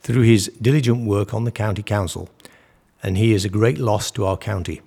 through 0.00 0.22
his 0.22 0.48
diligent 0.60 1.06
work 1.06 1.32
on 1.32 1.44
the 1.44 1.50
County 1.50 1.82
Council, 1.82 2.28
and 3.02 3.16
he 3.16 3.32
is 3.32 3.44
a 3.44 3.48
great 3.48 3.78
loss 3.78 4.10
to 4.10 4.26
our 4.26 4.36
county. 4.36 4.82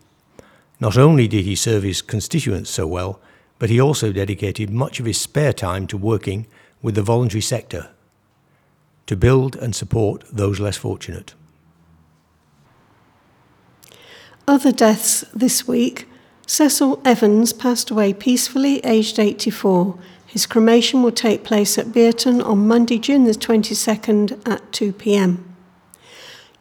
Not 0.79 0.97
only 0.97 1.27
did 1.27 1.45
he 1.45 1.55
serve 1.55 1.83
his 1.83 2.01
constituents 2.01 2.69
so 2.69 2.85
well, 2.85 3.19
but 3.57 3.69
he 3.69 3.81
also 3.81 4.13
dedicated 4.13 4.69
much 4.69 4.99
of 4.99 5.05
his 5.05 5.19
spare 5.19 5.53
time 5.53 5.87
to 5.87 5.97
working 5.97 6.45
with 6.81 6.95
the 6.95 7.01
voluntary 7.01 7.41
sector 7.41 7.89
to 9.07 9.15
build 9.15 9.55
and 9.55 9.75
support 9.75 10.23
those 10.31 10.59
less 10.59 10.77
fortunate. 10.77 11.33
Other 14.47 14.71
deaths 14.71 15.25
this 15.33 15.67
week 15.67 16.07
Cecil 16.49 16.99
Evans 17.05 17.53
passed 17.53 17.91
away 17.91 18.11
peacefully, 18.11 18.79
aged 18.83 19.19
84. 19.19 19.99
His 20.29 20.45
cremation 20.45 21.01
will 21.01 21.11
take 21.11 21.43
place 21.43 21.79
at 21.79 21.91
Bearton 21.91 22.39
on 22.39 22.67
Monday, 22.67 22.99
June 22.99 23.23
the 23.23 23.31
22nd 23.31 24.47
at 24.47 24.71
2 24.71 24.93
pm. 24.93 25.55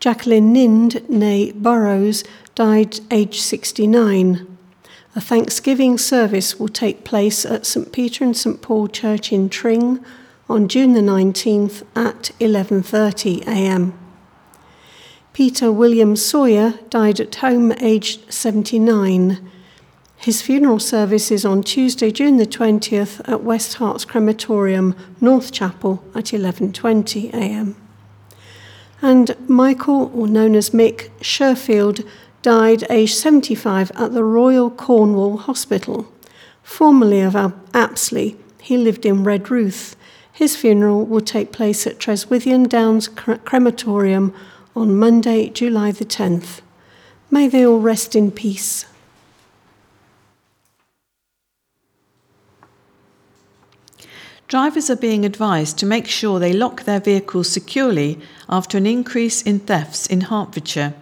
Jacqueline 0.00 0.54
Nind, 0.54 1.02
née 1.10 1.52
Burrows, 1.52 2.24
died 2.54 3.00
aged 3.10 3.42
69. 3.42 4.56
A 5.14 5.20
Thanksgiving 5.20 5.98
service 5.98 6.58
will 6.58 6.68
take 6.68 7.04
place 7.04 7.44
at 7.44 7.66
St 7.66 7.92
Peter 7.92 8.24
and 8.24 8.34
St 8.34 8.62
Paul 8.62 8.88
Church 8.88 9.32
in 9.34 9.50
Tring 9.50 10.02
on 10.48 10.66
June 10.66 10.94
the 10.94 11.00
19th 11.00 11.82
at 11.94 12.30
11:30 12.40 13.46
a.m. 13.46 13.92
Peter 15.34 15.70
William 15.70 16.16
Sawyer 16.16 16.72
died 16.88 17.20
at 17.20 17.34
home 17.34 17.72
aged 17.80 18.32
79. 18.32 19.50
His 20.20 20.42
funeral 20.42 20.80
service 20.80 21.30
is 21.30 21.44
on 21.44 21.62
Tuesday, 21.62 22.10
June 22.10 22.38
the 22.38 22.46
20th 22.46 23.20
at 23.28 23.44
West 23.44 23.76
Herts 23.76 24.04
Crematorium, 24.04 24.96
North 25.20 25.52
Chapel 25.52 26.02
at 26.12 26.32
11:20 26.32 27.32
a.m. 27.32 27.76
And 29.00 29.36
Michael, 29.48 30.10
or 30.12 30.26
known 30.26 30.56
as 30.56 30.70
Mick 30.70 31.10
Sherfield, 31.20 32.04
died 32.42 32.84
aged 32.90 33.14
75 33.14 33.92
at 33.94 34.12
the 34.12 34.24
Royal 34.24 34.70
Cornwall 34.70 35.36
Hospital. 35.36 36.12
Formerly 36.64 37.20
of 37.20 37.36
Apsley, 37.72 38.36
he 38.60 38.76
lived 38.76 39.06
in 39.06 39.22
Redruth. 39.22 39.94
His 40.32 40.56
funeral 40.56 41.06
will 41.06 41.20
take 41.20 41.52
place 41.52 41.86
at 41.86 42.00
Treswithian 42.00 42.68
Downs 42.68 43.06
Crematorium 43.06 44.34
on 44.74 44.96
Monday, 44.96 45.48
July 45.48 45.92
the 45.92 46.04
10th. 46.04 46.60
May 47.30 47.46
they 47.46 47.64
all 47.64 47.78
rest 47.78 48.16
in 48.16 48.32
peace. 48.32 48.84
Drivers 54.48 54.88
are 54.88 54.96
being 54.96 55.26
advised 55.26 55.76
to 55.76 55.84
make 55.84 56.06
sure 56.06 56.38
they 56.38 56.54
lock 56.54 56.84
their 56.84 57.00
vehicles 57.00 57.50
securely 57.50 58.18
after 58.48 58.78
an 58.78 58.86
increase 58.86 59.42
in 59.42 59.58
thefts 59.58 60.06
in 60.06 60.22
Hertfordshire. 60.22 60.94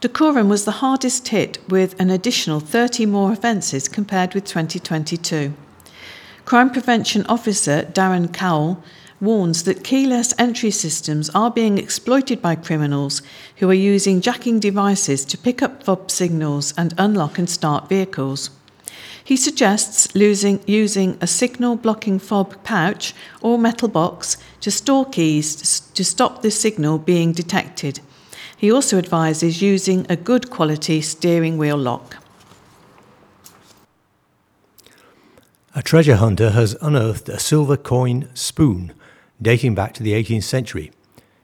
Dacorum 0.00 0.48
was 0.48 0.64
the 0.64 0.78
hardest 0.78 1.26
hit 1.26 1.58
with 1.68 2.00
an 2.00 2.08
additional 2.08 2.60
30 2.60 3.04
more 3.06 3.32
offences 3.32 3.88
compared 3.88 4.32
with 4.32 4.44
2022. 4.44 5.52
Crime 6.44 6.70
Prevention 6.70 7.26
Officer 7.26 7.82
Darren 7.82 8.32
Cowell 8.32 8.80
warns 9.20 9.64
that 9.64 9.82
keyless 9.82 10.32
entry 10.38 10.70
systems 10.70 11.28
are 11.30 11.50
being 11.50 11.78
exploited 11.78 12.40
by 12.40 12.54
criminals 12.54 13.22
who 13.56 13.68
are 13.68 13.74
using 13.74 14.20
jacking 14.20 14.60
devices 14.60 15.24
to 15.24 15.36
pick 15.36 15.62
up 15.62 15.82
fob 15.82 16.12
signals 16.12 16.72
and 16.78 16.94
unlock 16.96 17.40
and 17.40 17.50
start 17.50 17.88
vehicles. 17.88 18.50
He 19.22 19.36
suggests 19.36 20.14
losing, 20.14 20.60
using 20.66 21.18
a 21.20 21.26
signal 21.26 21.76
blocking 21.76 22.18
fob 22.18 22.62
pouch 22.64 23.14
or 23.40 23.58
metal 23.58 23.88
box 23.88 24.36
to 24.60 24.70
store 24.70 25.04
keys 25.04 25.80
to 25.80 26.04
stop 26.04 26.42
the 26.42 26.50
signal 26.50 26.98
being 26.98 27.32
detected. 27.32 28.00
He 28.56 28.72
also 28.72 28.98
advises 28.98 29.62
using 29.62 30.06
a 30.08 30.16
good 30.16 30.50
quality 30.50 31.00
steering 31.00 31.58
wheel 31.58 31.76
lock. 31.76 32.16
A 35.74 35.82
treasure 35.82 36.16
hunter 36.16 36.50
has 36.50 36.76
unearthed 36.80 37.28
a 37.28 37.38
silver 37.38 37.76
coin 37.76 38.28
spoon 38.34 38.94
dating 39.40 39.76
back 39.76 39.94
to 39.94 40.02
the 40.02 40.12
18th 40.12 40.42
century. 40.42 40.90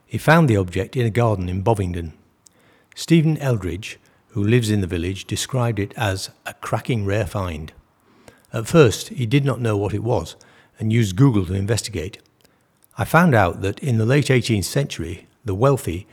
He 0.05 0.17
found 0.17 0.49
the 0.49 0.57
object 0.57 0.97
in 0.97 1.05
a 1.05 1.09
garden 1.09 1.47
in 1.47 1.61
Bovingdon. 1.61 2.11
Stephen 2.95 3.37
Eldridge, 3.37 3.97
who 4.35 4.43
lives 4.43 4.69
in 4.69 4.81
the 4.81 4.87
village, 4.87 5.23
described 5.23 5.79
it 5.79 5.93
as 5.95 6.29
a 6.45 6.53
cracking 6.55 7.05
rare 7.05 7.25
find. 7.25 7.71
At 8.51 8.67
first, 8.67 9.07
he 9.07 9.25
did 9.25 9.45
not 9.45 9.61
know 9.61 9.77
what 9.77 9.93
it 9.93 10.03
was 10.03 10.35
and 10.77 10.91
used 10.91 11.15
Google 11.15 11.45
to 11.45 11.53
investigate. 11.53 12.17
I 12.97 13.05
found 13.05 13.33
out 13.33 13.61
that 13.61 13.79
in 13.79 13.97
the 13.97 14.05
late 14.05 14.25
18th 14.25 14.65
century, 14.65 15.27
the 15.45 15.55
wealthy 15.55 16.05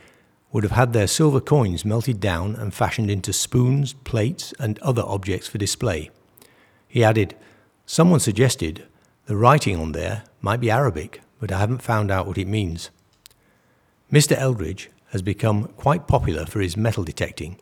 would 0.53 0.63
have 0.63 0.71
had 0.71 0.93
their 0.93 1.05
silver 1.05 1.41
coins 1.41 1.83
melted 1.83 2.21
down 2.21 2.55
and 2.55 2.73
fashioned 2.73 3.11
into 3.11 3.33
spoons, 3.33 3.91
plates, 4.05 4.53
and 4.57 4.79
other 4.79 5.03
objects 5.05 5.49
for 5.49 5.57
display. 5.57 6.09
He 6.87 7.03
added, 7.03 7.35
Someone 7.85 8.21
suggested 8.21 8.87
the 9.25 9.35
writing 9.35 9.77
on 9.77 9.91
there 9.91 10.23
might 10.39 10.61
be 10.61 10.71
Arabic, 10.71 11.19
but 11.41 11.51
I 11.51 11.59
haven't 11.59 11.81
found 11.81 12.09
out 12.09 12.25
what 12.25 12.37
it 12.37 12.47
means. 12.47 12.89
Mr. 14.09 14.37
Eldridge 14.37 14.89
has 15.09 15.21
become 15.21 15.65
quite 15.75 16.07
popular 16.07 16.45
for 16.45 16.61
his 16.61 16.77
metal 16.77 17.03
detecting. 17.03 17.59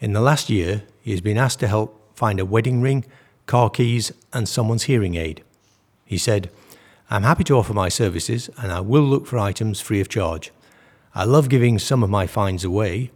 In 0.00 0.14
the 0.14 0.20
last 0.22 0.48
year, 0.48 0.84
he 1.02 1.10
has 1.10 1.20
been 1.20 1.36
asked 1.36 1.60
to 1.60 1.68
help 1.68 2.16
find 2.16 2.40
a 2.40 2.46
wedding 2.46 2.80
ring, 2.80 3.04
car 3.44 3.68
keys, 3.68 4.12
and 4.32 4.48
someone's 4.48 4.84
hearing 4.84 5.14
aid. 5.14 5.44
He 6.06 6.16
said, 6.16 6.50
I'm 7.10 7.22
happy 7.22 7.44
to 7.44 7.56
offer 7.56 7.74
my 7.74 7.90
services 7.90 8.48
and 8.56 8.72
I 8.72 8.80
will 8.80 9.02
look 9.02 9.26
for 9.26 9.38
items 9.38 9.80
free 9.80 10.00
of 10.00 10.08
charge. 10.08 10.52
I 11.14 11.24
love 11.24 11.50
giving 11.50 11.78
some 11.78 12.02
of 12.02 12.08
my 12.08 12.26
finds 12.26 12.64
away. 12.64 13.10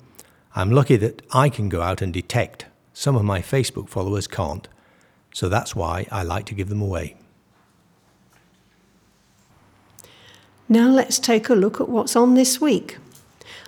I'm 0.54 0.70
lucky 0.70 0.96
that 0.96 1.22
I 1.32 1.48
can 1.48 1.68
go 1.68 1.80
out 1.80 2.02
and 2.02 2.12
detect. 2.12 2.66
Some 2.92 3.16
of 3.16 3.24
my 3.24 3.40
Facebook 3.40 3.88
followers 3.88 4.26
can't. 4.26 4.68
So 5.32 5.48
that's 5.48 5.74
why 5.74 6.06
I 6.10 6.22
like 6.22 6.44
to 6.46 6.54
give 6.54 6.68
them 6.68 6.82
away. 6.82 7.16
Now 10.68 10.88
let's 10.88 11.18
take 11.18 11.48
a 11.48 11.54
look 11.54 11.80
at 11.80 11.88
what's 11.88 12.16
on 12.16 12.34
this 12.34 12.60
week. 12.60 12.98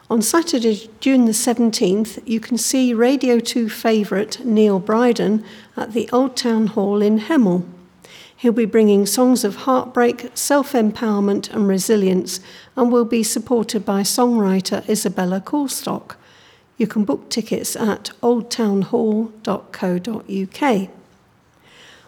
On 0.08 0.22
Saturday, 0.22 0.88
June 1.00 1.24
the 1.24 1.32
17th, 1.32 2.22
you 2.24 2.38
can 2.38 2.56
see 2.56 2.94
Radio 2.94 3.40
2 3.40 3.68
favourite 3.68 4.38
Nell 4.44 4.78
Bryden 4.78 5.42
at 5.76 5.94
the 5.94 6.08
Old 6.12 6.36
Town 6.36 6.68
Hall 6.68 7.02
in 7.02 7.18
Hemel. 7.18 7.66
He'll 8.36 8.52
be 8.52 8.66
bringing 8.66 9.04
songs 9.04 9.42
of 9.42 9.56
heartbreak, 9.56 10.30
self 10.32 10.74
empowerment, 10.74 11.52
and 11.52 11.66
resilience, 11.66 12.38
and 12.76 12.92
will 12.92 13.04
be 13.04 13.24
supported 13.24 13.84
by 13.84 14.02
songwriter 14.02 14.88
Isabella 14.88 15.40
Coulstock. 15.40 16.14
You 16.78 16.86
can 16.86 17.04
book 17.04 17.28
tickets 17.28 17.74
at 17.74 18.12
oldtownhall.co.uk. 18.22 20.90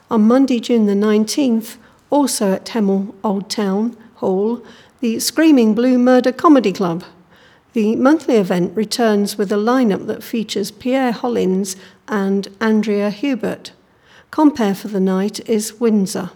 On 0.09 0.23
Monday, 0.23 0.61
June 0.61 0.87
the 0.87 0.95
19th, 0.95 1.79
also 2.11 2.53
at 2.53 2.67
Hemel 2.67 3.13
Old 3.25 3.51
Town 3.51 3.97
Hall, 4.17 4.65
the 5.01 5.19
Screaming 5.19 5.75
Blue 5.75 5.99
Murder 5.99 6.31
Comedy 6.31 6.73
Club. 6.73 7.03
The 7.79 7.95
monthly 7.95 8.35
event 8.35 8.77
returns 8.77 9.39
with 9.39 9.53
a 9.53 9.55
lineup 9.55 10.09
that 10.09 10.25
features 10.25 10.73
Pierre 10.73 11.13
Hollins 11.13 11.77
and 12.09 12.49
Andrea 12.61 13.09
Hubert. 13.09 13.71
Compare 14.33 14.75
for 14.75 14.89
the 14.89 14.99
night 14.99 15.49
is 15.49 15.79
Windsor. 15.79 16.31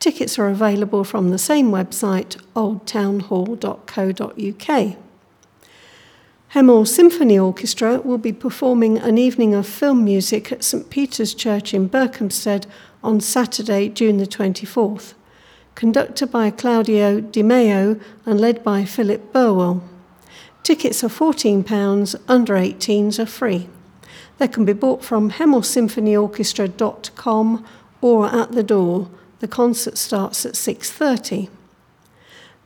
Tickets 0.00 0.36
are 0.36 0.48
available 0.48 1.04
from 1.04 1.30
the 1.30 1.38
same 1.38 1.70
website, 1.70 2.42
oldtownhall.co.uk. 2.56 4.96
Hemel 6.54 6.88
Symphony 6.88 7.38
Orchestra 7.38 8.00
will 8.00 8.18
be 8.18 8.32
performing 8.32 8.98
an 8.98 9.16
evening 9.16 9.54
of 9.54 9.68
film 9.68 10.04
music 10.04 10.50
at 10.50 10.64
St 10.64 10.90
Peter's 10.90 11.34
Church 11.34 11.72
in 11.72 11.88
Berkhamsted 11.88 12.66
on 13.00 13.20
Saturday, 13.20 13.88
June 13.88 14.16
the 14.16 14.26
24th, 14.26 15.14
conducted 15.76 16.32
by 16.32 16.50
Claudio 16.50 17.20
Di 17.20 17.44
Meo 17.44 18.00
and 18.26 18.40
led 18.40 18.64
by 18.64 18.84
Philip 18.84 19.32
Burwell. 19.32 19.88
Tickets 20.64 21.04
are 21.04 21.08
£14, 21.08 22.16
under 22.26 22.54
18s 22.54 23.18
are 23.18 23.26
free. 23.26 23.68
They 24.38 24.48
can 24.48 24.64
be 24.64 24.72
bought 24.72 25.04
from 25.04 25.32
hemelsymphonyorchestra.com 25.32 27.66
or 28.00 28.34
at 28.34 28.52
the 28.52 28.62
door. 28.62 29.10
The 29.40 29.48
concert 29.48 29.98
starts 29.98 30.46
at 30.46 30.56
6:30. 30.56 31.50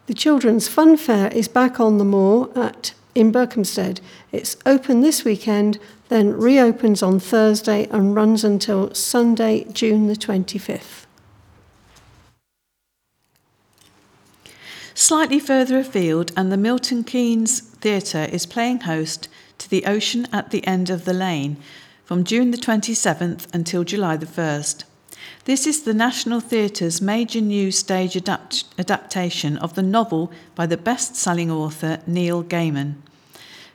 The 0.07 0.15
Children's 0.15 0.69
Fun 0.69 0.97
Fair 0.97 1.27
is 1.33 1.49
back 1.49 1.81
on 1.81 1.99
the 1.99 2.05
moor 2.05 2.57
at 2.57 2.93
in 3.17 3.33
Berkhamsted. 3.33 3.99
It's 4.31 4.57
open 4.65 5.01
this 5.01 5.25
weekend, 5.25 5.81
then 6.09 6.35
reopens 6.35 7.03
on 7.03 7.19
Thursday 7.19 7.89
and 7.91 8.15
runs 8.15 8.45
until 8.45 8.95
Sunday, 8.95 9.67
June 9.73 10.07
the 10.07 10.15
25th. 10.15 11.08
Slightly 15.01 15.39
further 15.39 15.79
afield, 15.79 16.33
and 16.37 16.51
the 16.51 16.57
Milton 16.57 17.05
Keynes 17.05 17.61
Theatre 17.61 18.29
is 18.33 18.47
playing 18.47 18.81
host 18.81 19.29
to 19.59 19.71
The 19.71 19.87
Ocean 19.87 20.27
at 20.33 20.51
the 20.51 20.67
End 20.67 20.91
of 20.91 21.05
the 21.05 21.13
Lane 21.13 21.57
from 22.05 22.25
June 22.25 22.51
the 22.51 22.57
27th 22.57 23.47
until 23.55 23.85
July 23.85 24.17
the 24.17 24.27
1st. 24.27 24.83
This 25.45 25.69
is 25.69 25.85
the 25.85 25.95
National 25.95 26.41
Theatre's 26.41 27.01
major 27.01 27.41
new 27.41 27.71
stage 27.71 28.17
adapt- 28.17 28.65
adaptation 28.77 29.57
of 29.59 29.77
the 29.77 29.85
novel 29.85 30.33
by 30.57 30.67
the 30.67 30.77
best 30.77 31.15
selling 31.15 31.49
author 31.49 32.01
Neil 32.05 32.43
Gaiman. 32.43 32.97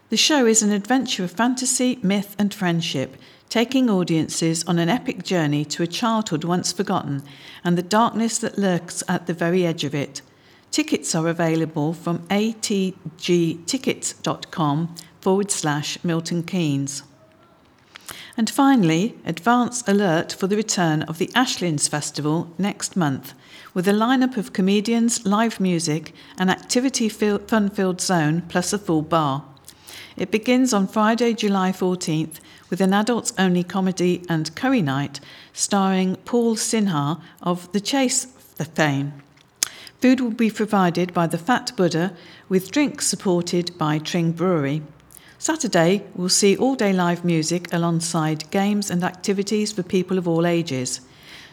The 0.10 0.18
show 0.18 0.46
is 0.46 0.62
an 0.62 0.74
adventure 0.74 1.24
of 1.24 1.32
fantasy, 1.32 2.00
myth, 2.04 2.36
and 2.38 2.54
friendship, 2.54 3.16
taking 3.48 3.90
audiences 3.90 4.66
on 4.66 4.78
an 4.78 4.90
epic 4.90 5.24
journey 5.24 5.64
to 5.64 5.84
a 5.84 5.88
childhood 5.88 6.44
once 6.44 6.74
forgotten 6.74 7.24
and 7.64 7.78
the 7.78 7.82
darkness 7.82 8.38
that 8.40 8.60
lurks 8.60 9.04
at 9.08 9.26
the 9.26 9.34
very 9.34 9.66
edge 9.66 9.86
of 9.86 9.96
it. 9.96 10.22
Tickets 10.74 11.14
are 11.14 11.28
available 11.28 11.94
from 11.94 12.20
atgtickets.com 12.30 14.96
forward 15.22 15.52
slash 15.52 16.04
Milton 16.04 16.42
Keynes. 16.42 17.04
And 18.36 18.50
finally, 18.50 19.16
advance 19.24 19.88
alert 19.88 20.34
for 20.34 20.48
the 20.48 20.56
return 20.56 21.04
of 21.04 21.20
the 21.20 21.30
Ashlyns 21.36 21.88
Festival 21.88 22.52
next 22.58 22.96
month, 22.96 23.36
with 23.76 23.88
a 23.88 23.92
lineup 23.92 24.36
of 24.36 24.52
comedians, 24.52 25.24
live 25.28 25.60
music, 25.60 26.12
an 26.40 26.50
activity 26.50 27.08
fun 27.08 27.70
filled 27.70 28.02
zone, 28.02 28.42
plus 28.50 28.74
a 28.74 28.80
full 28.80 29.04
bar. 29.04 29.46
It 30.18 30.32
begins 30.32 30.74
on 30.74 30.88
Friday, 30.88 31.36
July 31.36 31.72
14th, 31.72 32.40
with 32.72 32.82
an 32.82 32.96
adults 32.96 33.32
only 33.38 33.64
comedy 33.64 34.26
and 34.28 34.56
curry 34.56 34.82
night 34.82 35.20
starring 35.54 36.16
Paul 36.26 36.56
Sinha 36.56 37.22
of 37.44 37.72
The 37.74 37.80
Chase 37.80 38.26
the 38.56 38.66
fame. 38.66 39.23
Food 40.04 40.20
will 40.20 40.32
be 40.32 40.52
provided 40.52 41.14
by 41.14 41.28
the 41.28 41.38
Fat 41.38 41.72
Buddha, 41.78 42.14
with 42.50 42.72
drinks 42.72 43.08
supported 43.08 43.78
by 43.78 44.00
Tring 44.00 44.34
Brewery. 44.34 44.82
Saturday 45.40 46.04
will 46.14 46.28
see 46.28 46.58
all 46.58 46.76
day 46.76 46.92
live 46.92 47.24
music 47.24 47.72
alongside 47.72 48.52
games 48.52 48.92
and 48.92 49.02
activities 49.02 49.72
for 49.72 49.82
people 49.82 50.18
of 50.18 50.28
all 50.28 50.46
ages. 50.46 51.00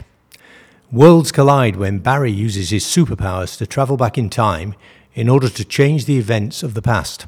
Worlds 0.95 1.33
collide 1.33 1.75
when 1.75 1.99
Barry 1.99 2.31
uses 2.31 2.69
his 2.69 2.85
superpowers 2.85 3.57
to 3.57 3.67
travel 3.67 3.97
back 3.97 4.17
in 4.17 4.29
time 4.29 4.75
in 5.13 5.27
order 5.27 5.49
to 5.49 5.65
change 5.65 6.05
the 6.05 6.17
events 6.17 6.63
of 6.63 6.73
the 6.73 6.81
past. 6.81 7.27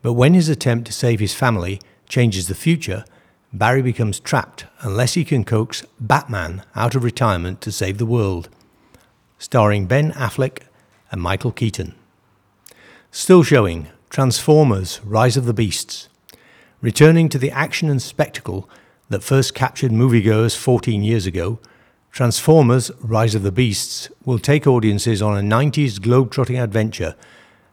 But 0.00 0.14
when 0.14 0.32
his 0.32 0.48
attempt 0.48 0.86
to 0.86 0.94
save 0.94 1.20
his 1.20 1.34
family 1.34 1.78
changes 2.08 2.48
the 2.48 2.54
future, 2.54 3.04
Barry 3.52 3.82
becomes 3.82 4.18
trapped 4.18 4.64
unless 4.80 5.12
he 5.12 5.26
can 5.26 5.44
coax 5.44 5.84
Batman 6.00 6.62
out 6.74 6.94
of 6.94 7.04
retirement 7.04 7.60
to 7.60 7.70
save 7.70 7.98
the 7.98 8.06
world. 8.06 8.48
Starring 9.38 9.84
Ben 9.84 10.12
Affleck 10.12 10.60
and 11.12 11.20
Michael 11.20 11.52
Keaton. 11.52 11.94
Still 13.10 13.42
showing 13.42 13.88
Transformers 14.08 15.02
Rise 15.04 15.36
of 15.36 15.44
the 15.44 15.52
Beasts. 15.52 16.08
Returning 16.80 17.28
to 17.28 17.36
the 17.36 17.50
action 17.50 17.90
and 17.90 18.00
spectacle 18.00 18.70
that 19.10 19.22
first 19.22 19.52
captured 19.52 19.92
moviegoers 19.92 20.56
14 20.56 21.02
years 21.02 21.26
ago, 21.26 21.58
Transformers 22.16 22.90
Rise 23.02 23.34
of 23.34 23.42
the 23.42 23.52
Beasts 23.52 24.08
will 24.24 24.38
take 24.38 24.66
audiences 24.66 25.20
on 25.20 25.36
a 25.36 25.42
90s 25.42 26.00
globe-trotting 26.00 26.58
adventure 26.58 27.14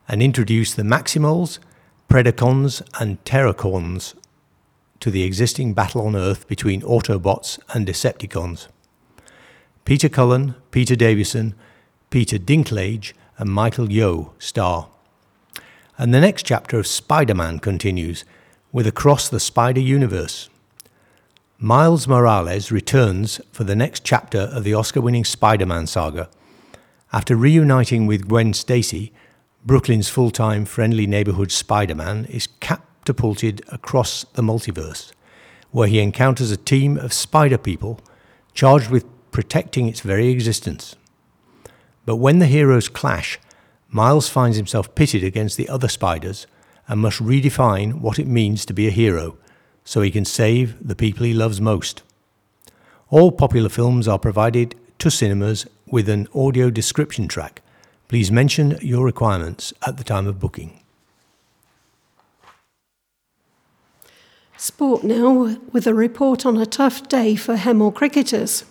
and 0.06 0.22
introduce 0.22 0.74
the 0.74 0.84
Maximals, 0.84 1.60
Predacons, 2.10 2.82
and 3.00 3.24
Terrorcons 3.24 4.16
to 5.00 5.10
the 5.10 5.24
existing 5.24 5.74
battle 5.74 6.06
on 6.06 6.18
Earth 6.18 6.46
between 6.50 6.82
Autobots 6.82 7.58
and 7.74 7.88
Decepticons. 7.88 8.68
Peter 9.86 10.10
Cullen, 10.10 10.56
Peter 10.72 10.98
Davidson, 10.98 11.56
Peter 12.10 12.38
Dinklage, 12.38 13.14
and 13.38 13.50
Michelle 13.50 13.88
Yeoh 13.88 14.32
star. 14.40 14.90
And 15.98 16.14
the 16.14 16.20
next 16.20 16.46
chapter 16.46 16.78
of 16.78 16.86
Spider 16.86 17.34
Man 17.34 17.60
continues 17.60 18.26
with 18.74 18.88
Across 18.88 19.30
the 19.30 19.40
Spider 19.40 19.80
Universe. 19.80 20.50
Miles 21.64 22.10
Morales 22.10 22.74
returns 22.74 23.40
for 23.54 23.64
the 23.64 23.74
next 23.74 24.04
chapter 24.04 24.38
of 24.52 24.66
the 24.66 24.74
Oscar 24.74 25.00
winning 25.00 25.24
Spider 25.24 25.66
Man 25.66 25.88
saga. 25.88 26.30
After 27.14 27.38
reuniting 27.38 28.06
with 28.06 28.28
Gwen 28.28 28.54
Stacy, 28.54 29.14
Brooklyn's 29.66 30.10
full 30.10 30.30
time 30.30 30.66
friendly 30.66 31.08
neighborhood 31.08 31.54
Spider 31.54 31.96
Man 31.96 32.26
is 32.26 32.50
catapulted 32.60 33.62
across 33.70 34.26
the 34.34 34.42
multiverse, 34.42 35.14
where 35.72 35.88
he 35.88 36.02
encounters 36.02 36.52
a 36.52 36.58
team 36.58 36.98
of 36.98 37.14
spider 37.14 37.58
people 37.58 38.02
charged 38.54 38.90
with 38.90 39.06
protecting 39.32 39.88
its 39.88 40.02
very 40.02 40.28
existence. 40.28 40.98
But 42.06 42.18
when 42.18 42.40
the 42.40 42.48
heroes 42.48 42.90
clash, 42.90 43.40
Miles 43.88 44.28
finds 44.28 44.58
himself 44.58 44.94
pitted 44.96 45.24
against 45.24 45.56
the 45.56 45.70
other 45.70 45.88
spiders 45.88 46.46
and 46.90 47.00
must 47.00 47.24
redefine 47.24 48.02
what 48.02 48.20
it 48.20 48.28
means 48.28 48.66
to 48.66 48.74
be 48.74 48.90
a 48.90 48.92
hero 48.92 49.38
so 49.84 50.02
he 50.02 50.12
can 50.12 50.26
save 50.26 50.76
the 50.86 50.96
people 50.96 51.26
he 51.26 51.34
loves 51.34 51.60
most. 51.60 52.04
All 53.10 53.32
popular 53.32 53.70
films 53.70 54.08
are 54.08 54.20
provided 54.20 54.76
to 55.00 55.12
cinemas 55.12 55.68
with 55.86 56.10
an 56.10 56.28
audio 56.34 56.70
description 56.70 57.28
track. 57.28 57.62
Please 58.08 58.32
mention 58.32 58.78
your 58.82 59.06
requirements 59.06 59.74
at 59.86 59.98
the 59.98 60.04
time 60.04 60.28
of 60.28 60.40
booking. 60.40 60.80
Sport 64.58 65.04
now 65.04 65.58
with 65.72 65.86
a 65.88 65.94
report 65.94 66.46
on 66.46 66.58
a 66.58 66.66
tough 66.66 67.08
day 67.10 67.36
for 67.36 67.56
Hemel 67.56 67.94
cricketers. 67.94 68.64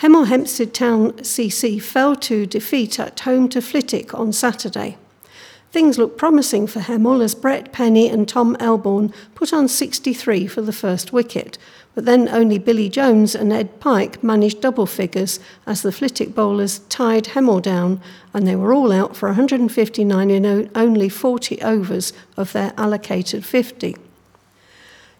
Hemel 0.00 0.26
Hempstead 0.26 0.72
Town 0.72 1.12
CC 1.14 1.82
fell 1.82 2.16
to 2.16 2.46
defeat 2.46 2.98
at 2.98 3.20
home 3.20 3.48
to 3.48 3.60
Flitwick 3.60 4.14
on 4.14 4.32
Saturday. 4.32 4.96
Things 5.74 5.98
look 5.98 6.16
promising 6.16 6.68
for 6.68 6.78
Hemel 6.78 7.20
as 7.20 7.34
Brett 7.34 7.72
Penny 7.72 8.08
and 8.08 8.28
Tom 8.28 8.56
Elborn 8.60 9.12
put 9.34 9.52
on 9.52 9.66
63 9.66 10.46
for 10.46 10.62
the 10.62 10.72
first 10.72 11.12
wicket, 11.12 11.58
but 11.96 12.04
then 12.04 12.28
only 12.28 12.58
Billy 12.58 12.88
Jones 12.88 13.34
and 13.34 13.52
Ed 13.52 13.80
Pike 13.80 14.22
managed 14.22 14.60
double 14.60 14.86
figures 14.86 15.40
as 15.66 15.82
the 15.82 15.90
Flitwick 15.90 16.32
bowlers 16.32 16.78
tied 16.88 17.24
Hemel 17.24 17.60
down, 17.60 18.00
and 18.32 18.46
they 18.46 18.54
were 18.54 18.72
all 18.72 18.92
out 18.92 19.16
for 19.16 19.30
159 19.30 20.30
in 20.30 20.70
only 20.76 21.08
40 21.08 21.60
overs 21.62 22.12
of 22.36 22.52
their 22.52 22.72
allocated 22.76 23.44
50. 23.44 23.96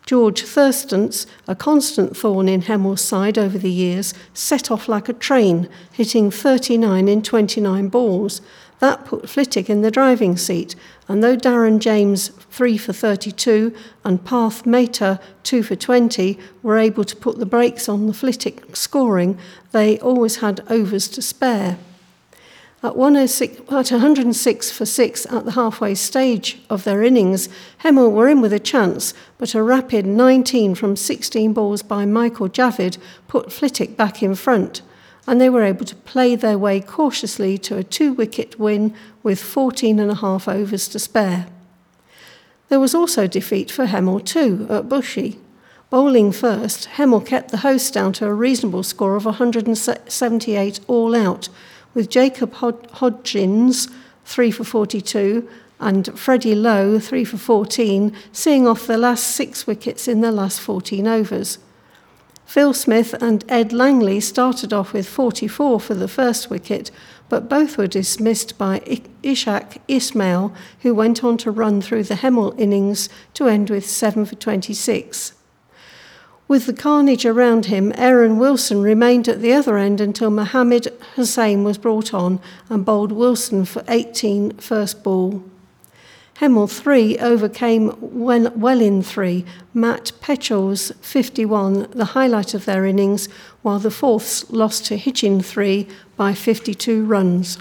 George 0.06 0.42
Thurstance, 0.42 1.26
a 1.48 1.54
constant 1.54 2.14
thorn 2.14 2.46
in 2.46 2.62
Hemel's 2.62 3.00
side 3.00 3.38
over 3.38 3.56
the 3.56 3.70
years, 3.70 4.12
set 4.34 4.70
off 4.70 4.86
like 4.86 5.08
a 5.08 5.14
train, 5.14 5.66
hitting 5.92 6.30
39 6.30 7.08
in 7.08 7.22
29 7.22 7.88
balls. 7.88 8.42
That 8.84 9.06
put 9.06 9.30
Flitwick 9.30 9.70
in 9.70 9.80
the 9.80 9.90
driving 9.90 10.36
seat, 10.36 10.76
and 11.08 11.24
though 11.24 11.38
Darren 11.38 11.78
James, 11.78 12.28
3 12.28 12.76
for 12.76 12.92
32, 12.92 13.74
and 14.04 14.22
Parth 14.22 14.66
Mehta, 14.66 15.20
2 15.42 15.62
for 15.62 15.74
20, 15.74 16.38
were 16.62 16.76
able 16.76 17.02
to 17.04 17.16
put 17.16 17.38
the 17.38 17.46
brakes 17.46 17.88
on 17.88 18.06
the 18.06 18.12
Flitwick 18.12 18.76
scoring, 18.76 19.38
they 19.72 19.98
always 20.00 20.36
had 20.36 20.60
overs 20.68 21.08
to 21.08 21.22
spare. 21.22 21.78
At, 22.82 22.94
106, 22.94 23.60
at 23.72 23.90
106 23.90 24.70
for 24.70 24.84
6 24.84 25.26
at 25.32 25.46
the 25.46 25.52
halfway 25.52 25.94
stage 25.94 26.60
of 26.68 26.84
their 26.84 27.02
innings, 27.02 27.48
Hemel 27.82 28.12
were 28.12 28.28
in 28.28 28.42
with 28.42 28.52
a 28.52 28.58
chance, 28.58 29.14
but 29.38 29.54
a 29.54 29.62
rapid 29.62 30.04
19 30.04 30.74
from 30.74 30.94
16 30.94 31.54
balls 31.54 31.80
by 31.80 32.04
Michael 32.04 32.50
Javid 32.50 32.98
put 33.28 33.50
Flitwick 33.50 33.96
back 33.96 34.22
in 34.22 34.34
front, 34.34 34.82
and 35.26 35.40
they 35.40 35.48
were 35.48 35.62
able 35.62 35.84
to 35.86 35.96
play 35.96 36.36
their 36.36 36.58
way 36.58 36.80
cautiously 36.80 37.56
to 37.58 37.76
a 37.76 37.84
two 37.84 38.12
wicket 38.12 38.58
win 38.58 38.94
with 39.22 39.40
14 39.42 39.98
and 39.98 40.10
a 40.10 40.16
half 40.16 40.48
overs 40.48 40.88
to 40.88 40.98
spare. 40.98 41.46
There 42.68 42.80
was 42.80 42.94
also 42.94 43.26
defeat 43.26 43.70
for 43.70 43.86
Hemel 43.86 44.24
too 44.24 44.66
at 44.70 44.88
Bushey. 44.88 45.38
Bowling 45.90 46.32
first, 46.32 46.88
Hemel 46.96 47.24
kept 47.24 47.50
the 47.50 47.58
hosts 47.58 47.90
down 47.90 48.12
to 48.14 48.26
a 48.26 48.34
reasonable 48.34 48.82
score 48.82 49.16
of 49.16 49.24
178 49.26 50.80
all 50.88 51.14
out, 51.14 51.48
with 51.94 52.10
Jacob 52.10 52.54
Hod- 52.54 52.90
Hodgins, 52.94 53.88
3 54.24 54.50
for 54.50 54.64
42, 54.64 55.48
and 55.78 56.18
Freddie 56.18 56.54
Lowe, 56.54 56.98
3 56.98 57.24
for 57.24 57.36
14, 57.36 58.12
seeing 58.32 58.66
off 58.66 58.86
the 58.86 58.98
last 58.98 59.28
six 59.36 59.66
wickets 59.66 60.08
in 60.08 60.20
the 60.20 60.32
last 60.32 60.60
14 60.60 61.06
overs. 61.06 61.58
Phil 62.46 62.72
Smith 62.72 63.14
and 63.20 63.44
Ed 63.48 63.72
Langley 63.72 64.20
started 64.20 64.72
off 64.72 64.92
with 64.92 65.08
44 65.08 65.80
for 65.80 65.94
the 65.94 66.08
first 66.08 66.50
wicket, 66.50 66.90
but 67.28 67.48
both 67.48 67.78
were 67.78 67.86
dismissed 67.86 68.58
by 68.58 68.80
Ishak 69.22 69.78
Ismail, 69.88 70.54
who 70.82 70.94
went 70.94 71.24
on 71.24 71.36
to 71.38 71.50
run 71.50 71.80
through 71.80 72.04
the 72.04 72.16
Hemel 72.16 72.58
innings 72.58 73.08
to 73.34 73.48
end 73.48 73.70
with 73.70 73.86
7 73.86 74.24
for 74.26 74.36
26. 74.36 75.32
With 76.46 76.66
the 76.66 76.74
carnage 76.74 77.24
around 77.24 77.66
him, 77.66 77.92
Aaron 77.96 78.38
Wilson 78.38 78.82
remained 78.82 79.28
at 79.28 79.40
the 79.40 79.54
other 79.54 79.78
end 79.78 80.00
until 80.00 80.30
Mohammed 80.30 80.88
Hussain 81.16 81.64
was 81.64 81.78
brought 81.78 82.12
on 82.12 82.38
and 82.68 82.84
bowled 82.84 83.12
Wilson 83.12 83.64
for 83.64 83.82
18 83.88 84.58
first 84.58 85.02
ball. 85.02 85.42
Hemel 86.40 86.68
3 86.68 87.18
overcame 87.18 87.96
well, 88.00 88.50
well 88.56 88.80
in 88.80 89.02
3, 89.04 89.44
Matt 89.72 90.10
Petchell's 90.20 90.90
51, 91.00 91.92
the 91.92 92.06
highlight 92.06 92.54
of 92.54 92.64
their 92.64 92.84
innings, 92.84 93.28
while 93.62 93.78
the 93.78 93.90
fourths 93.90 94.50
lost 94.50 94.84
to 94.86 94.96
Hitchin 94.96 95.40
3 95.40 95.86
by 96.16 96.34
52 96.34 97.04
runs. 97.04 97.58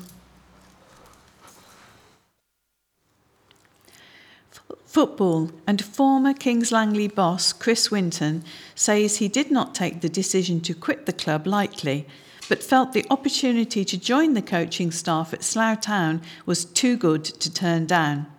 Football 4.88 5.52
and 5.68 5.84
former 5.84 6.34
Kings 6.34 6.72
Langley 6.72 7.08
boss 7.08 7.54
Chris 7.54 7.92
Winton 7.92 8.44
says 8.74 9.18
he 9.18 9.28
did 9.28 9.52
not 9.52 9.76
take 9.76 10.02
the 10.02 10.10
decision 10.10 10.62
to 10.62 10.74
quit 10.74 11.06
the 11.06 11.14
club 11.14 11.46
lightly, 11.46 12.08
but 12.50 12.64
felt 12.64 12.94
the 12.94 13.06
opportunity 13.12 13.86
to 13.86 13.98
join 14.00 14.34
the 14.34 14.42
coaching 14.42 14.92
staff 14.92 15.32
at 15.32 15.44
Slough 15.44 15.82
Town 15.82 16.22
was 16.48 16.66
too 16.66 16.98
good 16.98 17.24
to 17.24 17.54
turn 17.54 17.86
down. 17.86 18.33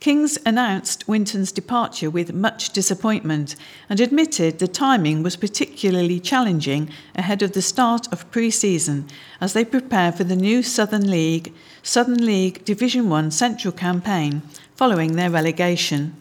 Kings 0.00 0.38
announced 0.46 1.06
Winton's 1.06 1.52
departure 1.52 2.08
with 2.08 2.32
much 2.32 2.70
disappointment 2.70 3.54
and 3.86 4.00
admitted 4.00 4.58
the 4.58 4.66
timing 4.66 5.22
was 5.22 5.36
particularly 5.36 6.18
challenging 6.18 6.88
ahead 7.14 7.42
of 7.42 7.52
the 7.52 7.60
start 7.60 8.10
of 8.10 8.28
pre-season 8.30 9.06
as 9.42 9.52
they 9.52 9.62
prepare 9.62 10.10
for 10.10 10.24
the 10.24 10.34
new 10.34 10.62
Southern 10.62 11.10
League 11.10 11.52
Southern 11.82 12.24
League 12.24 12.64
Division 12.64 13.10
1 13.10 13.30
Central 13.30 13.72
campaign 13.72 14.40
following 14.74 15.16
their 15.16 15.28
relegation. 15.28 16.16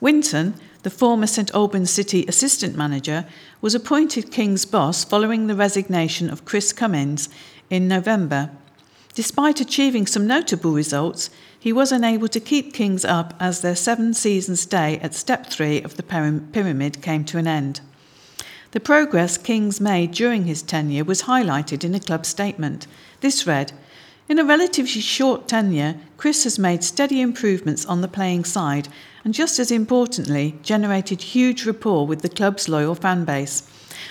Winton, 0.00 0.54
the 0.82 0.88
former 0.88 1.26
St 1.26 1.52
Albans 1.54 1.90
City 1.90 2.24
assistant 2.26 2.76
manager, 2.76 3.26
was 3.60 3.74
appointed 3.74 4.32
King's 4.32 4.64
boss 4.64 5.04
following 5.04 5.48
the 5.48 5.54
resignation 5.54 6.30
of 6.30 6.46
Chris 6.46 6.72
Cummins 6.72 7.28
in 7.68 7.88
November. 7.88 8.50
Despite 9.12 9.60
achieving 9.60 10.06
some 10.06 10.26
notable 10.26 10.72
results, 10.72 11.28
he 11.66 11.72
was 11.72 11.90
unable 11.90 12.28
to 12.28 12.38
keep 12.38 12.72
Kings 12.72 13.04
up 13.04 13.34
as 13.40 13.60
their 13.60 13.74
seven 13.74 14.14
season 14.14 14.54
stay 14.54 14.98
at 14.98 15.16
step 15.16 15.46
three 15.46 15.82
of 15.82 15.96
the 15.96 16.02
pyramid 16.52 17.02
came 17.02 17.24
to 17.24 17.38
an 17.38 17.48
end. 17.48 17.80
The 18.70 18.78
progress 18.78 19.36
Kings 19.36 19.80
made 19.80 20.12
during 20.12 20.44
his 20.44 20.62
tenure 20.62 21.02
was 21.02 21.22
highlighted 21.22 21.82
in 21.82 21.92
a 21.92 21.98
club 21.98 22.24
statement. 22.24 22.86
This 23.20 23.48
read 23.48 23.72
in 24.28 24.38
a 24.38 24.44
relatively 24.44 25.00
short 25.00 25.48
tenure, 25.48 25.96
Chris 26.16 26.44
has 26.44 26.56
made 26.56 26.84
steady 26.84 27.20
improvements 27.20 27.84
on 27.84 28.00
the 28.00 28.06
playing 28.06 28.44
side 28.44 28.86
and, 29.24 29.34
just 29.34 29.58
as 29.58 29.72
importantly, 29.72 30.54
generated 30.62 31.20
huge 31.20 31.66
rapport 31.66 32.06
with 32.06 32.22
the 32.22 32.28
club's 32.28 32.68
loyal 32.68 32.94
fan 32.94 33.24
base. 33.24 33.68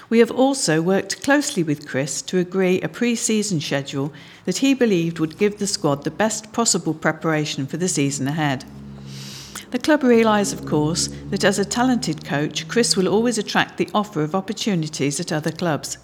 We 0.09 0.19
have 0.19 0.31
also 0.31 0.81
worked 0.81 1.23
closely 1.23 1.63
with 1.63 1.87
Chris 1.87 2.21
to 2.23 2.37
agree 2.37 2.81
a 2.81 2.89
pre 2.89 3.15
season 3.15 3.59
schedule 3.59 4.13
that 4.45 4.57
he 4.57 4.73
believed 4.73 5.19
would 5.19 5.37
give 5.37 5.57
the 5.57 5.67
squad 5.67 6.03
the 6.03 6.11
best 6.11 6.51
possible 6.53 6.93
preparation 6.93 7.65
for 7.67 7.77
the 7.77 7.87
season 7.87 8.27
ahead. 8.27 8.65
The 9.71 9.79
club 9.79 10.03
realise, 10.03 10.53
of 10.53 10.65
course, 10.65 11.09
that 11.31 11.43
as 11.43 11.59
a 11.59 11.65
talented 11.65 12.23
coach, 12.23 12.67
Chris 12.67 12.95
will 12.95 13.07
always 13.07 13.37
attract 13.37 13.77
the 13.77 13.89
offer 13.93 14.21
of 14.21 14.35
opportunities 14.35 15.19
at 15.19 15.31
other 15.31 15.51
clubs. 15.51 15.97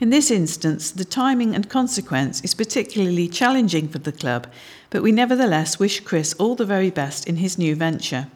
In 0.00 0.10
this 0.10 0.30
instance, 0.30 0.90
the 0.90 1.04
timing 1.04 1.54
and 1.54 1.68
consequence 1.68 2.40
is 2.42 2.52
particularly 2.52 3.28
challenging 3.28 3.88
for 3.88 3.98
the 3.98 4.12
club, 4.12 4.46
but 4.90 5.02
we 5.02 5.12
nevertheless 5.12 5.78
wish 5.78 6.00
Chris 6.00 6.34
all 6.34 6.54
the 6.56 6.66
very 6.66 6.90
best 6.90 7.28
in 7.28 7.36
his 7.36 7.56
new 7.56 7.76
venture. 7.76 8.26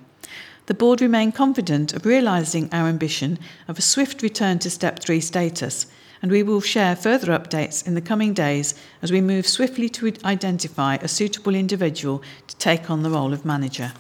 The 0.68 0.74
board 0.74 1.00
remain 1.00 1.32
confident 1.32 1.94
of 1.94 2.04
realising 2.04 2.68
our 2.72 2.88
ambition 2.88 3.38
of 3.68 3.78
a 3.78 3.82
swift 3.82 4.20
return 4.20 4.58
to 4.58 4.68
Step 4.68 5.00
3 5.00 5.18
status, 5.18 5.86
and 6.20 6.30
we 6.30 6.42
will 6.42 6.60
share 6.60 6.94
further 6.94 7.28
updates 7.28 7.86
in 7.86 7.94
the 7.94 8.02
coming 8.02 8.34
days 8.34 8.74
as 9.00 9.10
we 9.10 9.22
move 9.22 9.46
swiftly 9.46 9.88
to 9.88 10.12
identify 10.26 10.96
a 10.96 11.08
suitable 11.08 11.54
individual 11.54 12.22
to 12.48 12.56
take 12.56 12.90
on 12.90 13.02
the 13.02 13.08
role 13.08 13.32
of 13.32 13.46
manager. 13.46 13.94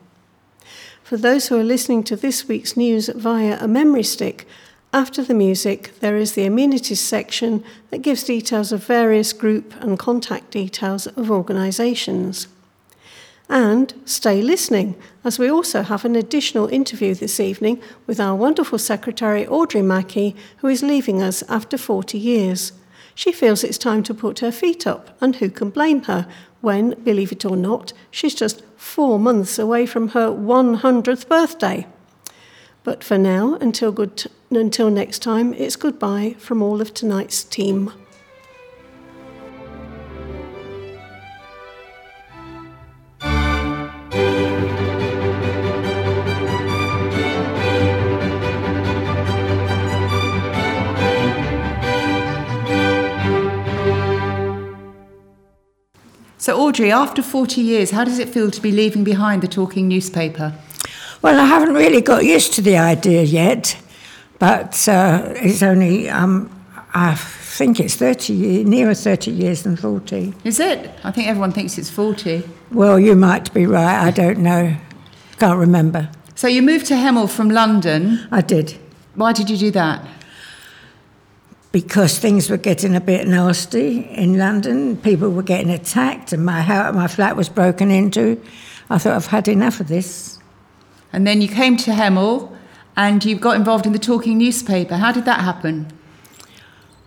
For 1.07 1.15
those 1.15 1.47
who 1.47 1.57
are 1.57 1.63
listening 1.63 2.03
to 2.03 2.17
this 2.17 2.49
week's 2.49 2.75
news 2.75 3.07
via 3.07 3.57
a 3.61 3.67
memory 3.69 4.03
stick, 4.03 4.45
after 4.91 5.23
the 5.23 5.33
music, 5.33 5.97
there 6.01 6.17
is 6.17 6.33
the 6.33 6.43
amenities 6.43 6.99
section 6.99 7.63
that 7.91 8.01
gives 8.01 8.25
details 8.25 8.73
of 8.73 8.83
various 8.83 9.31
group 9.31 9.73
and 9.79 9.97
contact 9.97 10.51
details 10.51 11.07
of 11.07 11.31
organisations. 11.31 12.49
And 13.47 13.93
stay 14.03 14.41
listening, 14.41 15.01
as 15.23 15.39
we 15.39 15.49
also 15.49 15.81
have 15.81 16.03
an 16.03 16.17
additional 16.17 16.67
interview 16.67 17.15
this 17.15 17.39
evening 17.39 17.81
with 18.05 18.19
our 18.19 18.35
wonderful 18.35 18.77
secretary, 18.77 19.47
Audrey 19.47 19.81
Mackey, 19.81 20.35
who 20.57 20.67
is 20.67 20.83
leaving 20.83 21.21
us 21.21 21.41
after 21.43 21.77
40 21.77 22.17
years. 22.17 22.73
She 23.15 23.31
feels 23.31 23.63
it's 23.63 23.77
time 23.77 24.03
to 24.03 24.13
put 24.13 24.39
her 24.39 24.51
feet 24.51 24.85
up, 24.85 25.17
and 25.21 25.37
who 25.37 25.49
can 25.49 25.69
blame 25.69 26.03
her 26.03 26.27
when, 26.61 26.91
believe 27.03 27.31
it 27.31 27.45
or 27.45 27.55
not, 27.55 27.93
she's 28.11 28.35
just 28.35 28.63
four 28.75 29.19
months 29.19 29.59
away 29.59 29.85
from 29.85 30.09
her 30.09 30.29
100th 30.29 31.27
birthday. 31.27 31.87
But 32.83 33.03
for 33.03 33.17
now, 33.17 33.55
until, 33.55 33.91
good 33.91 34.17
t- 34.17 34.29
until 34.49 34.89
next 34.89 35.19
time, 35.19 35.53
it's 35.53 35.75
goodbye 35.75 36.35
from 36.39 36.61
all 36.61 36.81
of 36.81 36.93
tonight's 36.93 37.43
team. 37.43 37.91
So, 56.47 56.57
Audrey, 56.57 56.93
after 56.93 57.21
40 57.21 57.59
years, 57.59 57.91
how 57.91 58.05
does 58.05 58.19
it 58.19 58.29
feel 58.29 58.49
to 58.51 58.61
be 58.61 58.71
leaving 58.71 59.03
behind 59.03 59.41
the 59.41 59.49
talking 59.49 59.89
newspaper? 59.89 60.53
Well, 61.21 61.37
I 61.41 61.43
haven't 61.43 61.73
really 61.73 61.99
got 61.99 62.23
used 62.23 62.53
to 62.53 62.61
the 62.61 62.77
idea 62.77 63.23
yet, 63.23 63.75
but 64.39 64.87
uh, 64.87 65.33
it's 65.35 65.61
only, 65.61 66.07
um, 66.07 66.49
I 66.93 67.15
think 67.15 67.81
it's 67.81 67.95
30 67.95 68.31
years, 68.31 68.65
nearer 68.65 68.93
30 68.93 69.29
years 69.29 69.63
than 69.63 69.75
40. 69.75 70.35
Is 70.45 70.61
it? 70.61 70.89
I 71.03 71.11
think 71.11 71.27
everyone 71.27 71.51
thinks 71.51 71.77
it's 71.77 71.89
40. 71.89 72.43
Well, 72.71 72.97
you 72.97 73.13
might 73.17 73.53
be 73.53 73.65
right, 73.65 74.07
I 74.07 74.11
don't 74.11 74.39
know. 74.39 74.73
Can't 75.39 75.59
remember. 75.59 76.09
So, 76.35 76.47
you 76.47 76.61
moved 76.61 76.85
to 76.85 76.93
Hemel 76.93 77.29
from 77.29 77.49
London. 77.49 78.25
I 78.31 78.39
did. 78.39 78.77
Why 79.15 79.33
did 79.33 79.49
you 79.49 79.57
do 79.57 79.71
that? 79.71 80.01
Because 81.71 82.17
things 82.17 82.49
were 82.49 82.57
getting 82.57 82.95
a 82.95 83.01
bit 83.01 83.27
nasty 83.27 83.99
in 84.09 84.37
London. 84.37 84.97
People 84.97 85.29
were 85.29 85.43
getting 85.43 85.69
attacked, 85.69 86.33
and 86.33 86.45
my 86.45 86.61
house, 86.61 86.93
my 86.95 87.07
flat 87.07 87.35
was 87.35 87.49
broken 87.49 87.91
into. 87.91 88.41
I 88.89 88.97
thought 88.97 89.15
I've 89.15 89.27
had 89.27 89.47
enough 89.47 89.79
of 89.79 89.87
this. 89.87 90.39
And 91.11 91.27
then 91.27 91.41
you 91.41 91.47
came 91.47 91.77
to 91.77 91.91
Hemel, 91.91 92.55
and 92.95 93.23
you 93.23 93.35
got 93.35 93.55
involved 93.55 93.85
in 93.85 93.93
the 93.93 93.99
talking 93.99 94.37
newspaper. 94.37 94.95
How 94.95 95.11
did 95.11 95.25
that 95.25 95.41
happen? 95.41 95.87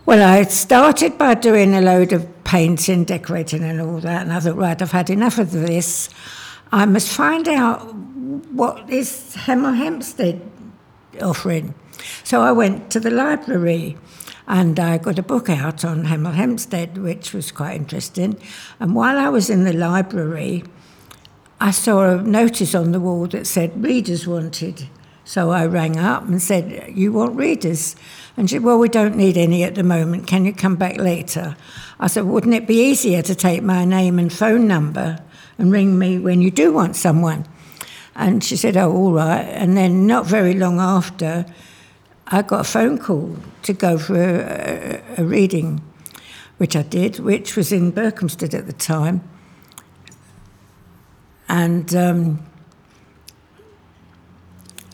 Well, 0.06 0.22
I 0.26 0.42
started 0.44 1.18
by 1.18 1.34
doing 1.34 1.74
a 1.74 1.80
load 1.80 2.12
of 2.12 2.26
painting, 2.44 3.04
decorating, 3.04 3.62
and 3.62 3.80
all 3.80 3.98
that, 4.00 4.22
and 4.22 4.32
I 4.32 4.40
thought, 4.40 4.56
right, 4.56 4.80
I've 4.80 4.92
had 4.92 5.10
enough 5.10 5.38
of 5.38 5.52
this. 5.52 6.10
I 6.72 6.84
must 6.84 7.12
find 7.12 7.48
out 7.48 7.94
what 8.52 8.88
is 8.90 9.34
Hemel 9.36 9.76
Hempstead 9.76 10.40
offering. 11.20 11.74
So 12.24 12.42
I 12.42 12.52
went 12.52 12.90
to 12.92 13.00
the 13.00 13.10
library 13.10 13.96
and 14.50 14.80
I 14.80 14.98
got 14.98 15.16
a 15.16 15.22
book 15.22 15.48
out 15.48 15.84
on 15.84 16.06
Hemel 16.06 16.34
Hempstead, 16.34 16.98
which 16.98 17.32
was 17.32 17.52
quite 17.52 17.76
interesting. 17.76 18.36
And 18.80 18.96
while 18.96 19.16
I 19.16 19.28
was 19.28 19.48
in 19.48 19.62
the 19.62 19.72
library, 19.72 20.64
I 21.60 21.70
saw 21.70 22.14
a 22.14 22.20
notice 22.20 22.74
on 22.74 22.90
the 22.90 22.98
wall 22.98 23.28
that 23.28 23.46
said 23.46 23.80
readers 23.80 24.26
wanted. 24.26 24.88
So 25.24 25.50
I 25.50 25.66
rang 25.66 25.96
up 26.00 26.24
and 26.24 26.42
said, 26.42 26.90
You 26.92 27.12
want 27.12 27.36
readers? 27.36 27.94
And 28.36 28.50
she 28.50 28.56
said, 28.56 28.64
Well, 28.64 28.80
we 28.80 28.88
don't 28.88 29.14
need 29.14 29.36
any 29.36 29.62
at 29.62 29.76
the 29.76 29.84
moment. 29.84 30.26
Can 30.26 30.44
you 30.44 30.52
come 30.52 30.74
back 30.74 30.96
later? 30.96 31.56
I 32.00 32.08
said, 32.08 32.24
Wouldn't 32.24 32.54
it 32.54 32.66
be 32.66 32.82
easier 32.90 33.22
to 33.22 33.36
take 33.36 33.62
my 33.62 33.84
name 33.84 34.18
and 34.18 34.32
phone 34.32 34.66
number 34.66 35.20
and 35.58 35.70
ring 35.70 35.96
me 35.96 36.18
when 36.18 36.42
you 36.42 36.50
do 36.50 36.72
want 36.72 36.96
someone? 36.96 37.46
And 38.16 38.42
she 38.42 38.56
said, 38.56 38.76
Oh, 38.76 38.90
all 38.90 39.12
right. 39.12 39.42
And 39.42 39.76
then, 39.76 40.08
not 40.08 40.26
very 40.26 40.54
long 40.54 40.80
after, 40.80 41.46
I 42.30 42.42
got 42.42 42.60
a 42.60 42.64
phone 42.64 42.98
call 42.98 43.36
to 43.62 43.72
go 43.72 43.98
for 43.98 44.14
a, 44.14 45.02
a, 45.18 45.22
a 45.22 45.24
reading, 45.24 45.82
which 46.58 46.76
I 46.76 46.82
did, 46.82 47.18
which 47.18 47.56
was 47.56 47.72
in 47.72 47.92
Berkhamsted 47.92 48.54
at 48.54 48.66
the 48.66 48.72
time. 48.72 49.22
And 51.48 51.92
um, 51.96 52.46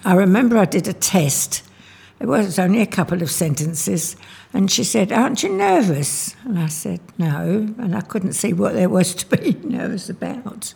I 0.05 0.15
remember 0.15 0.57
I 0.57 0.65
did 0.65 0.89
a 0.89 0.95
test. 0.95 1.63
It 2.19 2.27
was 2.27 2.59
only 2.59 2.81
a 2.81 2.87
couple 2.87 3.21
of 3.21 3.31
sentences. 3.31 4.17
And 4.55 4.71
she 4.71 4.83
said, 4.83 5.13
Aren't 5.13 5.43
you 5.43 5.51
nervous? 5.51 6.35
And 6.45 6.59
I 6.59 6.69
said, 6.69 7.01
No. 7.19 7.75
And 7.79 7.95
I 7.95 8.01
couldn't 8.01 8.33
see 8.33 8.55
what 8.55 8.73
there 8.73 8.89
was 8.89 9.15
to 9.17 9.37
be 9.37 9.53
nervous 9.63 10.09
about. 10.09 10.73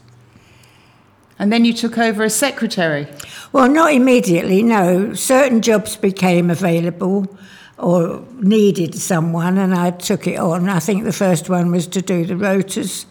And 1.40 1.50
then 1.50 1.64
you 1.64 1.72
took 1.72 1.96
over 1.96 2.24
as 2.24 2.36
secretary? 2.36 3.08
Well, 3.50 3.66
not 3.66 3.94
immediately, 3.94 4.62
no. 4.62 5.14
Certain 5.14 5.62
jobs 5.62 5.96
became 5.96 6.50
available 6.50 7.34
or 7.78 8.22
needed 8.34 8.94
someone, 8.94 9.56
and 9.56 9.74
I 9.74 9.92
took 9.92 10.26
it 10.26 10.38
on. 10.38 10.68
I 10.68 10.80
think 10.80 11.04
the 11.04 11.14
first 11.14 11.48
one 11.48 11.72
was 11.72 11.86
to 11.88 12.02
do 12.02 12.26
the 12.26 12.34
rotas. 12.34 13.06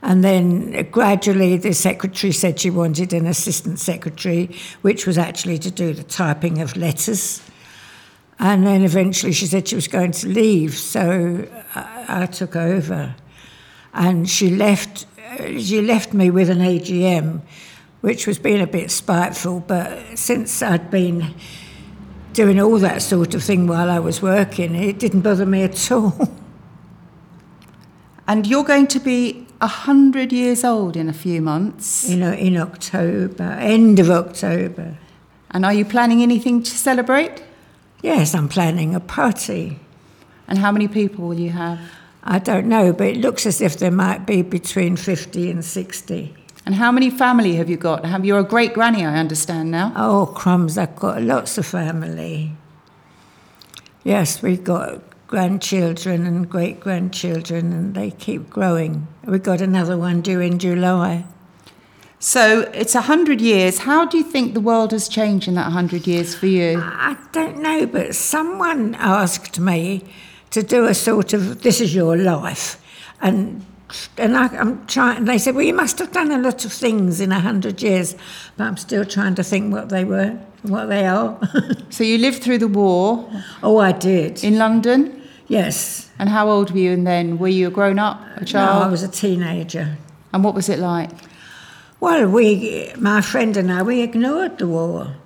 And 0.00 0.24
then 0.24 0.88
gradually 0.90 1.58
the 1.58 1.74
secretary 1.74 2.32
said 2.32 2.58
she 2.58 2.70
wanted 2.70 3.12
an 3.12 3.26
assistant 3.26 3.78
secretary, 3.78 4.56
which 4.80 5.06
was 5.06 5.18
actually 5.18 5.58
to 5.58 5.70
do 5.70 5.92
the 5.92 6.02
typing 6.02 6.62
of 6.62 6.78
letters. 6.78 7.42
And 8.38 8.66
then 8.66 8.82
eventually 8.82 9.32
she 9.32 9.44
said 9.44 9.68
she 9.68 9.74
was 9.74 9.86
going 9.86 10.12
to 10.12 10.28
leave, 10.28 10.72
so 10.78 11.46
I, 11.74 12.24
took 12.24 12.56
over. 12.56 13.14
And 13.92 14.30
she 14.30 14.48
left 14.48 15.04
she 15.38 15.80
left 15.80 16.12
me 16.12 16.30
with 16.30 16.50
an 16.50 16.58
AGM, 16.58 17.42
which 18.00 18.26
was 18.26 18.38
being 18.38 18.60
a 18.60 18.66
bit 18.66 18.90
spiteful, 18.90 19.60
but 19.60 20.18
since 20.18 20.62
I'd 20.62 20.90
been 20.90 21.34
doing 22.32 22.60
all 22.60 22.78
that 22.78 23.02
sort 23.02 23.34
of 23.34 23.42
thing 23.42 23.66
while 23.66 23.90
I 23.90 23.98
was 23.98 24.22
working, 24.22 24.74
it 24.74 24.98
didn't 24.98 25.22
bother 25.22 25.46
me 25.46 25.62
at 25.62 25.90
all. 25.92 26.14
And 28.26 28.46
you're 28.46 28.62
going 28.62 28.86
to 28.86 29.00
be 29.00 29.44
100 29.58 30.32
years 30.32 30.62
old 30.62 30.96
in 30.96 31.08
a 31.08 31.12
few 31.12 31.42
months. 31.42 32.08
You 32.08 32.16
know, 32.16 32.32
in 32.32 32.56
October, 32.56 33.42
end 33.42 33.98
of 33.98 34.08
October. 34.08 34.96
And 35.50 35.66
are 35.66 35.74
you 35.74 35.84
planning 35.84 36.22
anything 36.22 36.62
to 36.62 36.70
celebrate? 36.70 37.42
Yes, 38.02 38.32
I'm 38.32 38.48
planning 38.48 38.94
a 38.94 39.00
party. 39.00 39.80
And 40.46 40.58
how 40.58 40.70
many 40.70 40.86
people 40.86 41.26
will 41.26 41.40
you 41.40 41.50
have? 41.50 41.80
I 42.22 42.38
don't 42.38 42.66
know, 42.66 42.92
but 42.92 43.06
it 43.06 43.16
looks 43.16 43.46
as 43.46 43.60
if 43.60 43.78
there 43.78 43.90
might 43.90 44.26
be 44.26 44.42
between 44.42 44.96
50 44.96 45.50
and 45.50 45.64
60. 45.64 46.34
And 46.66 46.74
how 46.74 46.92
many 46.92 47.10
family 47.10 47.56
have 47.56 47.70
you 47.70 47.76
got? 47.76 48.04
Have 48.04 48.24
you're 48.24 48.40
a 48.40 48.44
great 48.44 48.74
granny, 48.74 49.04
I 49.04 49.16
understand 49.16 49.70
now. 49.70 49.92
Oh, 49.96 50.26
crumbs, 50.26 50.76
I've 50.76 50.96
got 50.96 51.22
lots 51.22 51.56
of 51.56 51.66
family. 51.66 52.52
Yes, 54.04 54.42
we've 54.42 54.62
got 54.62 55.02
grandchildren 55.26 56.26
and 56.26 56.48
great 56.48 56.80
grandchildren, 56.80 57.72
and 57.72 57.94
they 57.94 58.10
keep 58.10 58.50
growing. 58.50 59.06
We've 59.24 59.42
got 59.42 59.60
another 59.60 59.96
one 59.96 60.20
due 60.20 60.40
in 60.40 60.58
July. 60.58 61.24
So 62.18 62.70
it's 62.74 62.94
a 62.94 63.02
hundred 63.02 63.40
years. 63.40 63.78
How 63.78 64.04
do 64.04 64.18
you 64.18 64.24
think 64.24 64.52
the 64.52 64.60
world 64.60 64.92
has 64.92 65.08
changed 65.08 65.48
in 65.48 65.54
that 65.54 65.72
hundred 65.72 66.06
years 66.06 66.34
for 66.34 66.46
you? 66.46 66.78
I 66.78 67.16
don't 67.32 67.62
know, 67.62 67.86
but 67.86 68.14
someone 68.14 68.94
asked 68.96 69.58
me 69.58 70.04
to 70.50 70.62
do 70.62 70.86
a 70.86 70.94
sort 70.94 71.32
of 71.32 71.62
this 71.62 71.80
is 71.80 71.94
your 71.94 72.16
life, 72.16 72.82
and 73.20 73.64
and 74.18 74.36
I, 74.36 74.46
am 74.54 74.86
trying. 74.86 75.24
They 75.24 75.38
said, 75.38 75.54
well, 75.54 75.64
you 75.64 75.74
must 75.74 75.98
have 75.98 76.12
done 76.12 76.30
a 76.30 76.38
lot 76.38 76.64
of 76.64 76.72
things 76.72 77.20
in 77.20 77.32
a 77.32 77.40
hundred 77.40 77.82
years, 77.82 78.14
but 78.56 78.64
I'm 78.64 78.76
still 78.76 79.04
trying 79.04 79.34
to 79.36 79.42
think 79.42 79.72
what 79.72 79.88
they 79.88 80.04
were, 80.04 80.38
what 80.62 80.86
they 80.86 81.06
are. 81.06 81.38
so 81.90 82.04
you 82.04 82.18
lived 82.18 82.42
through 82.42 82.58
the 82.58 82.68
war. 82.68 83.28
Oh, 83.62 83.78
I 83.78 83.92
did 83.92 84.44
in 84.44 84.58
London. 84.58 85.22
Yes. 85.48 86.08
And 86.18 86.28
how 86.28 86.48
old 86.48 86.70
were 86.70 86.78
you? 86.78 86.92
And 86.92 87.06
then 87.06 87.38
were 87.38 87.48
you 87.48 87.68
a 87.68 87.70
grown 87.70 87.98
up, 87.98 88.22
a 88.36 88.44
child? 88.44 88.80
No, 88.80 88.86
I 88.86 88.90
was 88.90 89.02
a 89.02 89.08
teenager. 89.08 89.96
And 90.32 90.44
what 90.44 90.54
was 90.54 90.68
it 90.68 90.78
like? 90.78 91.10
Well, 91.98 92.28
we, 92.28 92.92
my 92.96 93.20
friend 93.20 93.56
and 93.56 93.72
I, 93.72 93.82
we 93.82 94.00
ignored 94.00 94.58
the 94.58 94.68
war. 94.68 95.16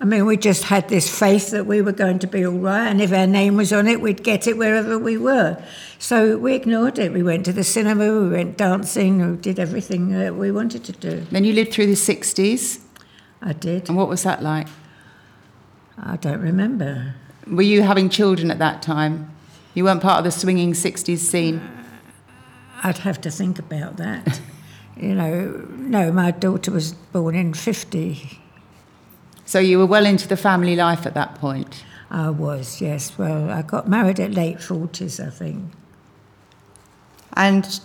I 0.00 0.04
mean, 0.04 0.26
we 0.26 0.36
just 0.36 0.62
had 0.64 0.88
this 0.88 1.18
faith 1.18 1.50
that 1.50 1.66
we 1.66 1.82
were 1.82 1.92
going 1.92 2.20
to 2.20 2.28
be 2.28 2.46
all 2.46 2.52
right, 2.52 2.86
and 2.86 3.00
if 3.00 3.12
our 3.12 3.26
name 3.26 3.56
was 3.56 3.72
on 3.72 3.88
it, 3.88 4.00
we'd 4.00 4.22
get 4.22 4.46
it 4.46 4.56
wherever 4.56 4.96
we 4.96 5.16
were. 5.18 5.60
So 5.98 6.38
we 6.38 6.54
ignored 6.54 7.00
it. 7.00 7.12
We 7.12 7.24
went 7.24 7.44
to 7.46 7.52
the 7.52 7.64
cinema, 7.64 8.20
we 8.20 8.28
went 8.28 8.56
dancing, 8.56 9.32
we 9.32 9.36
did 9.38 9.58
everything 9.58 10.10
that 10.10 10.36
we 10.36 10.52
wanted 10.52 10.84
to 10.84 10.92
do. 10.92 11.26
Then 11.32 11.42
you 11.42 11.52
lived 11.52 11.72
through 11.72 11.86
the 11.86 11.94
60s? 11.94 12.80
I 13.42 13.52
did. 13.52 13.88
And 13.88 13.96
what 13.96 14.08
was 14.08 14.22
that 14.22 14.40
like? 14.40 14.68
I 16.00 16.16
don't 16.16 16.40
remember. 16.40 17.14
Were 17.48 17.62
you 17.62 17.82
having 17.82 18.08
children 18.08 18.52
at 18.52 18.60
that 18.60 18.82
time? 18.82 19.34
You 19.74 19.84
weren't 19.84 20.02
part 20.02 20.18
of 20.18 20.24
the 20.24 20.30
swinging 20.30 20.74
60s 20.74 21.18
scene? 21.18 21.58
Uh, 21.58 22.82
I'd 22.84 22.98
have 22.98 23.20
to 23.22 23.32
think 23.32 23.58
about 23.58 23.96
that. 23.96 24.40
you 24.96 25.14
know, 25.14 25.66
no, 25.76 26.12
my 26.12 26.30
daughter 26.30 26.70
was 26.70 26.92
born 26.92 27.34
in 27.34 27.52
50. 27.52 28.40
So 29.48 29.58
you 29.58 29.78
were 29.78 29.86
well 29.86 30.04
into 30.04 30.28
the 30.28 30.36
family 30.36 30.76
life 30.76 31.06
at 31.06 31.14
that 31.14 31.36
point? 31.36 31.82
I 32.10 32.28
was, 32.28 32.82
yes. 32.82 33.16
Well, 33.16 33.48
I 33.48 33.62
got 33.62 33.88
married 33.88 34.20
at 34.20 34.32
late 34.32 34.58
40s, 34.58 35.26
I 35.26 35.30
think. 35.30 35.72
And 37.32 37.80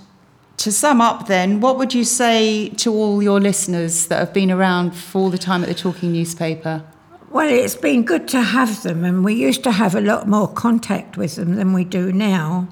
to 0.57 0.73
sum 0.73 0.99
up, 0.99 1.27
then, 1.27 1.61
what 1.61 1.77
would 1.77 1.93
you 1.93 2.03
say 2.03 2.67
to 2.67 2.91
all 2.91 3.23
your 3.23 3.39
listeners 3.39 4.07
that 4.07 4.19
have 4.19 4.33
been 4.33 4.51
around 4.51 4.91
for 4.91 5.19
all 5.19 5.29
the 5.29 5.37
time 5.37 5.63
at 5.63 5.69
the 5.69 5.73
Talking 5.73 6.11
Newspaper? 6.11 6.83
Well, 7.29 7.47
it's 7.47 7.77
been 7.77 8.03
good 8.03 8.27
to 8.27 8.41
have 8.41 8.83
them, 8.83 9.05
and 9.05 9.23
we 9.23 9.33
used 9.33 9.63
to 9.63 9.71
have 9.71 9.95
a 9.95 10.01
lot 10.01 10.27
more 10.27 10.49
contact 10.49 11.15
with 11.15 11.37
them 11.37 11.55
than 11.55 11.71
we 11.71 11.85
do 11.85 12.11
now, 12.11 12.67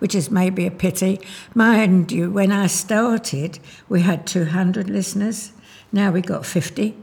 which 0.00 0.14
is 0.14 0.30
maybe 0.30 0.66
a 0.66 0.70
pity. 0.70 1.18
Mind 1.54 2.12
you, 2.12 2.30
when 2.30 2.52
I 2.52 2.66
started, 2.66 3.58
we 3.88 4.02
had 4.02 4.26
200 4.26 4.90
listeners. 4.90 5.52
Now 5.92 6.10
we've 6.10 6.26
got 6.26 6.44
50. 6.44 6.94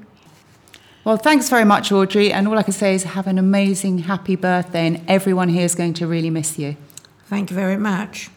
Well, 1.03 1.17
thanks 1.17 1.49
very 1.49 1.65
much, 1.65 1.91
Audrey. 1.91 2.31
And 2.31 2.47
all 2.47 2.59
I 2.59 2.63
can 2.63 2.73
say 2.73 2.93
is 2.93 3.03
have 3.03 3.25
an 3.25 3.39
amazing, 3.39 3.99
happy 3.99 4.35
birthday, 4.35 4.85
and 4.85 5.01
everyone 5.07 5.49
here 5.49 5.65
is 5.65 5.73
going 5.73 5.93
to 5.95 6.05
really 6.05 6.29
miss 6.29 6.59
you. 6.59 6.77
Thank 7.25 7.49
you 7.49 7.55
very 7.55 7.77
much. 7.77 8.29